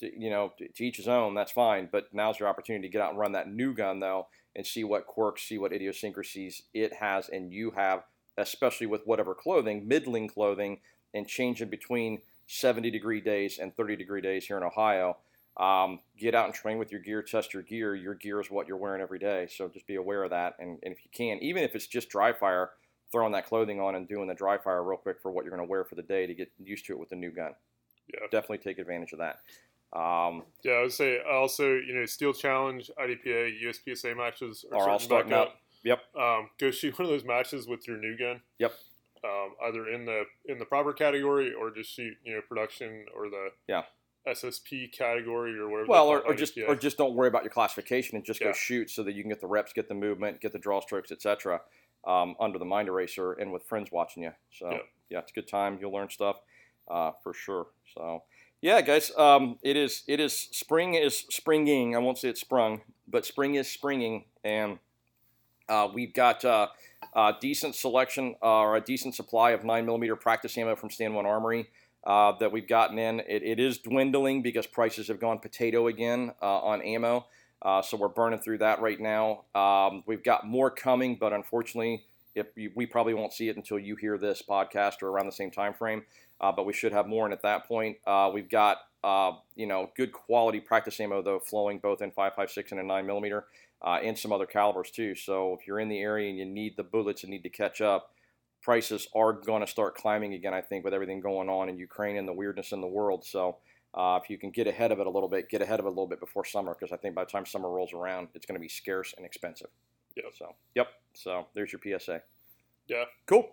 you 0.00 0.30
know, 0.30 0.52
to 0.58 0.84
each 0.84 0.96
his 0.96 1.08
own. 1.08 1.34
That's 1.34 1.52
fine. 1.52 1.90
But 1.92 2.08
now's 2.14 2.40
your 2.40 2.48
opportunity 2.48 2.88
to 2.88 2.92
get 2.92 3.02
out 3.02 3.10
and 3.10 3.18
run 3.18 3.32
that 3.32 3.48
new 3.52 3.74
gun 3.74 4.00
though, 4.00 4.28
and 4.54 4.66
see 4.66 4.84
what 4.84 5.06
quirks, 5.06 5.42
see 5.42 5.58
what 5.58 5.72
idiosyncrasies 5.72 6.62
it 6.74 6.94
has, 6.94 7.28
and 7.28 7.52
you 7.52 7.72
have, 7.72 8.04
especially 8.36 8.86
with 8.86 9.06
whatever 9.06 9.34
clothing, 9.34 9.86
middling 9.88 10.28
clothing, 10.28 10.80
and 11.14 11.26
changing 11.26 11.68
between 11.68 12.22
70 12.46 12.90
degree 12.90 13.20
days 13.20 13.58
and 13.58 13.74
30 13.76 13.96
degree 13.96 14.20
days 14.20 14.46
here 14.46 14.56
in 14.56 14.62
Ohio. 14.62 15.16
Um, 15.58 16.00
get 16.18 16.34
out 16.34 16.46
and 16.46 16.54
train 16.54 16.78
with 16.78 16.90
your 16.90 17.00
gear, 17.00 17.22
test 17.22 17.52
your 17.52 17.62
gear. 17.62 17.94
Your 17.94 18.14
gear 18.14 18.40
is 18.40 18.50
what 18.50 18.66
you're 18.66 18.78
wearing 18.78 19.02
every 19.02 19.18
day. 19.18 19.48
So 19.50 19.68
just 19.68 19.86
be 19.86 19.96
aware 19.96 20.22
of 20.22 20.30
that. 20.30 20.56
And, 20.58 20.78
and 20.82 20.94
if 20.94 21.04
you 21.04 21.10
can, 21.12 21.38
even 21.42 21.62
if 21.62 21.74
it's 21.74 21.86
just 21.86 22.08
dry 22.08 22.32
fire, 22.32 22.70
throwing 23.10 23.32
that 23.32 23.46
clothing 23.46 23.78
on 23.78 23.94
and 23.94 24.08
doing 24.08 24.26
the 24.26 24.34
dry 24.34 24.56
fire 24.56 24.82
real 24.82 24.96
quick 24.96 25.20
for 25.20 25.30
what 25.30 25.44
you're 25.44 25.54
going 25.54 25.66
to 25.66 25.70
wear 25.70 25.84
for 25.84 25.94
the 25.94 26.02
day 26.02 26.26
to 26.26 26.34
get 26.34 26.50
used 26.58 26.86
to 26.86 26.94
it 26.94 26.98
with 26.98 27.10
the 27.10 27.16
new 27.16 27.30
gun. 27.30 27.52
Yeah. 28.12 28.20
Definitely 28.30 28.58
take 28.58 28.78
advantage 28.78 29.12
of 29.12 29.18
that. 29.18 29.40
Um, 29.92 30.44
Yeah, 30.64 30.72
I 30.72 30.82
would 30.82 30.92
say 30.92 31.18
also, 31.20 31.74
you 31.74 31.94
know, 31.94 32.06
Steel 32.06 32.32
Challenge, 32.32 32.90
IDPA, 32.98 33.60
USPSA 33.62 34.16
matches 34.16 34.64
Are 34.72 34.88
all 34.88 34.98
starting 34.98 35.32
up. 35.32 35.56
Yep. 35.84 36.00
Um, 36.16 36.50
go 36.58 36.70
shoot 36.70 36.98
one 36.98 37.06
of 37.06 37.10
those 37.10 37.24
matches 37.24 37.66
with 37.66 37.86
your 37.88 37.96
new 37.98 38.16
gun. 38.16 38.40
Yep. 38.58 38.72
Um, 39.24 39.50
either 39.66 39.88
in 39.88 40.04
the 40.04 40.24
in 40.46 40.58
the 40.58 40.64
proper 40.64 40.92
category 40.92 41.52
or 41.52 41.70
just 41.70 41.90
shoot, 41.94 42.14
you 42.24 42.34
know, 42.34 42.40
production 42.48 43.06
or 43.14 43.28
the 43.28 43.48
Yeah. 43.68 43.82
SSP 44.26 44.92
category 44.92 45.58
or 45.58 45.68
whatever. 45.68 45.88
well, 45.88 46.08
or, 46.08 46.20
or 46.20 46.34
just 46.34 46.56
or 46.56 46.76
just 46.76 46.96
don't 46.96 47.14
worry 47.14 47.26
about 47.28 47.42
your 47.42 47.50
classification 47.50 48.16
and 48.16 48.24
just 48.24 48.38
go 48.40 48.52
shoot 48.52 48.88
so 48.90 49.02
that 49.02 49.12
you 49.14 49.22
can 49.22 49.28
get 49.30 49.40
the 49.40 49.46
reps, 49.48 49.72
get 49.72 49.88
the 49.88 49.94
movement, 49.94 50.40
get 50.40 50.52
the 50.52 50.58
draw 50.60 50.80
strokes, 50.80 51.10
etc. 51.10 51.60
Um, 52.06 52.36
under 52.40 52.58
the 52.58 52.64
mind 52.64 52.88
eraser 52.88 53.32
and 53.32 53.52
with 53.52 53.64
friends 53.64 53.90
watching 53.92 54.22
you. 54.22 54.32
So 54.50 54.70
Yeah. 54.70 54.78
yeah, 55.10 55.18
it's 55.18 55.32
a 55.32 55.34
good 55.34 55.48
time. 55.48 55.78
You'll 55.80 55.92
learn 55.92 56.08
stuff 56.08 56.40
uh, 56.88 57.12
for 57.24 57.34
sure. 57.34 57.66
So 57.94 58.22
yeah, 58.62 58.80
guys, 58.80 59.10
um, 59.18 59.58
it 59.60 59.76
is 59.76 60.04
it 60.06 60.20
is 60.20 60.32
spring 60.32 60.94
is 60.94 61.26
springing. 61.30 61.96
I 61.96 61.98
won't 61.98 62.16
say 62.16 62.28
it's 62.28 62.40
sprung, 62.40 62.82
but 63.08 63.26
spring 63.26 63.56
is 63.56 63.68
springing, 63.68 64.24
and 64.44 64.78
uh, 65.68 65.88
we've 65.92 66.14
got 66.14 66.44
uh, 66.44 66.68
a 67.14 67.34
decent 67.40 67.74
selection 67.74 68.36
uh, 68.40 68.60
or 68.60 68.76
a 68.76 68.80
decent 68.80 69.16
supply 69.16 69.50
of 69.50 69.64
nine 69.64 69.84
millimeter 69.84 70.14
practice 70.14 70.56
ammo 70.56 70.76
from 70.76 70.90
Stand 70.90 71.14
One 71.16 71.26
Armory 71.26 71.70
uh, 72.04 72.32
that 72.38 72.52
we've 72.52 72.68
gotten 72.68 73.00
in. 73.00 73.20
It, 73.20 73.42
it 73.42 73.58
is 73.58 73.78
dwindling 73.78 74.42
because 74.42 74.68
prices 74.68 75.08
have 75.08 75.18
gone 75.18 75.40
potato 75.40 75.88
again 75.88 76.32
uh, 76.40 76.60
on 76.60 76.82
ammo. 76.82 77.26
Uh, 77.60 77.82
so 77.82 77.96
we're 77.96 78.08
burning 78.08 78.38
through 78.40 78.58
that 78.58 78.80
right 78.80 79.00
now. 79.00 79.42
Um, 79.56 80.04
we've 80.06 80.22
got 80.22 80.46
more 80.46 80.70
coming, 80.70 81.16
but 81.16 81.32
unfortunately, 81.32 82.04
if 82.34 82.46
you, 82.56 82.70
we 82.74 82.86
probably 82.86 83.14
won't 83.14 83.32
see 83.32 83.48
it 83.48 83.56
until 83.56 83.78
you 83.78 83.96
hear 83.96 84.18
this 84.18 84.42
podcast 84.48 85.02
or 85.02 85.08
around 85.08 85.26
the 85.26 85.32
same 85.32 85.50
time 85.50 85.74
frame. 85.74 86.02
Uh, 86.42 86.52
but 86.52 86.66
we 86.66 86.72
should 86.72 86.92
have 86.92 87.06
more 87.06 87.26
in 87.26 87.32
at 87.32 87.42
that 87.42 87.66
point. 87.66 87.98
Uh, 88.06 88.30
we've 88.32 88.50
got 88.50 88.78
uh, 89.04 89.32
you 89.54 89.66
know 89.66 89.90
good 89.96 90.12
quality 90.12 90.60
practice 90.60 91.00
ammo 91.00 91.22
though 91.22 91.38
flowing 91.38 91.78
both 91.78 92.02
in 92.02 92.10
5.56 92.10 92.72
and 92.72 92.80
a 92.80 92.82
9 92.82 93.06
millimeter, 93.06 93.46
uh, 93.82 93.98
and 94.02 94.18
some 94.18 94.32
other 94.32 94.46
calibers 94.46 94.90
too. 94.90 95.14
So 95.14 95.56
if 95.58 95.66
you're 95.66 95.80
in 95.80 95.88
the 95.88 96.00
area 96.00 96.28
and 96.28 96.38
you 96.38 96.44
need 96.44 96.76
the 96.76 96.82
bullets 96.82 97.22
and 97.22 97.30
need 97.30 97.42
to 97.44 97.50
catch 97.50 97.80
up, 97.80 98.10
prices 98.60 99.08
are 99.14 99.32
going 99.32 99.60
to 99.60 99.66
start 99.66 99.96
climbing 99.96 100.34
again. 100.34 100.54
I 100.54 100.60
think 100.60 100.84
with 100.84 100.94
everything 100.94 101.20
going 101.20 101.48
on 101.48 101.68
in 101.68 101.78
Ukraine 101.78 102.16
and 102.16 102.26
the 102.26 102.32
weirdness 102.32 102.72
in 102.72 102.80
the 102.80 102.86
world. 102.86 103.24
So 103.24 103.58
uh, 103.94 104.18
if 104.22 104.30
you 104.30 104.38
can 104.38 104.50
get 104.50 104.66
ahead 104.66 104.92
of 104.92 105.00
it 105.00 105.06
a 105.06 105.10
little 105.10 105.28
bit, 105.28 105.48
get 105.50 105.60
ahead 105.60 105.80
of 105.80 105.84
it 105.84 105.88
a 105.88 105.90
little 105.90 106.06
bit 106.06 106.20
before 106.20 106.44
summer 106.44 106.74
because 106.78 106.92
I 106.92 106.96
think 106.96 107.14
by 107.14 107.24
the 107.24 107.30
time 107.30 107.44
summer 107.44 107.70
rolls 107.70 107.92
around, 107.92 108.28
it's 108.34 108.46
going 108.46 108.56
to 108.56 108.60
be 108.60 108.68
scarce 108.68 109.14
and 109.16 109.26
expensive. 109.26 109.68
Yep. 110.16 110.24
So 110.38 110.54
yep. 110.74 110.88
So 111.14 111.46
there's 111.54 111.72
your 111.72 111.98
PSA. 111.98 112.22
Yeah. 112.88 113.04
Cool. 113.26 113.48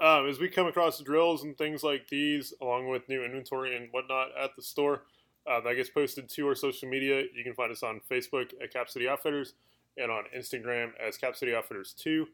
Um, 0.00 0.28
as 0.28 0.38
we 0.38 0.48
come 0.48 0.66
across 0.66 1.00
drills 1.00 1.42
and 1.42 1.56
things 1.58 1.82
like 1.82 2.08
these, 2.08 2.54
along 2.60 2.88
with 2.88 3.08
new 3.08 3.24
inventory 3.24 3.76
and 3.76 3.88
whatnot 3.90 4.28
at 4.40 4.54
the 4.54 4.62
store, 4.62 5.02
uh, 5.48 5.60
that 5.62 5.74
gets 5.74 5.88
posted 5.88 6.28
to 6.28 6.46
our 6.46 6.54
social 6.54 6.88
media. 6.88 7.22
You 7.34 7.42
can 7.42 7.54
find 7.54 7.72
us 7.72 7.82
on 7.82 8.00
Facebook 8.08 8.52
at 8.62 8.72
Cap 8.72 8.88
City 8.88 9.08
Outfitters 9.08 9.54
and 9.96 10.10
on 10.10 10.24
Instagram 10.36 10.90
as 11.04 11.16
Cap 11.16 11.34
City 11.34 11.54
Outfitters 11.54 11.94
2. 11.94 12.26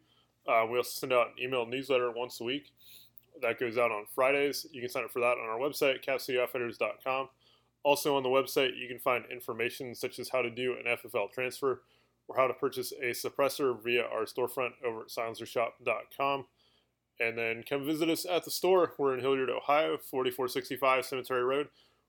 Uh, 0.47 0.67
we 0.71 0.77
also 0.77 0.91
send 0.91 1.13
out 1.13 1.29
an 1.29 1.43
email 1.43 1.65
newsletter 1.65 2.11
once 2.11 2.41
a 2.41 2.45
week. 2.45 2.73
That 3.41 3.59
goes 3.59 3.79
out 3.79 3.91
on 3.91 4.05
Fridays. 4.15 4.67
You 4.73 4.81
can 4.81 4.91
sign 4.91 5.05
up 5.05 5.11
for 5.11 5.21
that 5.21 5.39
on 5.39 5.49
our 5.49 5.59
website, 5.59 6.05
capcityoutfitters.com. 6.05 7.29
Also 7.83 8.17
on 8.17 8.23
the 8.23 8.29
website, 8.29 8.79
you 8.79 8.89
can 8.89 8.99
find 8.99 9.25
information 9.31 9.95
such 9.95 10.19
as 10.19 10.29
how 10.29 10.43
to 10.43 10.51
do 10.51 10.75
an 10.75 10.97
FFL 10.97 11.33
transfer 11.33 11.83
or 12.29 12.37
how 12.37 12.47
to 12.47 12.55
purchase 12.55 12.93
a 12.93 13.11
suppressor 13.11 13.83
via 13.83 14.05
our 14.05 14.25
storefront 14.25 14.73
over 14.85 15.03
at 15.03 15.09
silencershop.com. 15.09 16.47
And 17.21 17.39
then 17.39 17.63
come 17.69 17.87
visit 17.87 18.11
us 18.11 18.27
at 18.27 18.45
the 18.45 18.51
store. 18.51 18.95
We're 18.99 19.15
in 19.15 19.21
Hilliard, 19.21 19.51
Ohio, 19.51 19.99
4465 19.99 21.05
Cemetery 21.05 21.45
Road. 21.45 21.69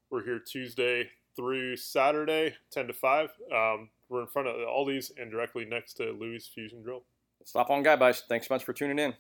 We're 0.10 0.24
here 0.24 0.40
Tuesday 0.40 1.10
through 1.36 1.78
Saturday, 1.78 2.56
10 2.72 2.88
to 2.88 2.94
5. 2.94 3.30
Um, 3.54 3.90
we're 4.10 4.22
in 4.22 4.28
front 4.28 4.48
of 4.48 4.56
the 4.56 4.66
Aldi's 4.66 5.12
and 5.18 5.30
directly 5.30 5.66
next 5.66 5.94
to 5.96 6.12
Louis 6.12 6.50
Fusion 6.54 6.82
Drill. 6.82 7.04
Stop 7.44 7.70
on, 7.70 7.84
guy, 7.84 7.96
guys. 7.96 8.24
Thanks 8.28 8.48
so 8.48 8.54
much 8.54 8.64
for 8.64 8.74
tuning 8.74 8.98
in. 8.98 9.14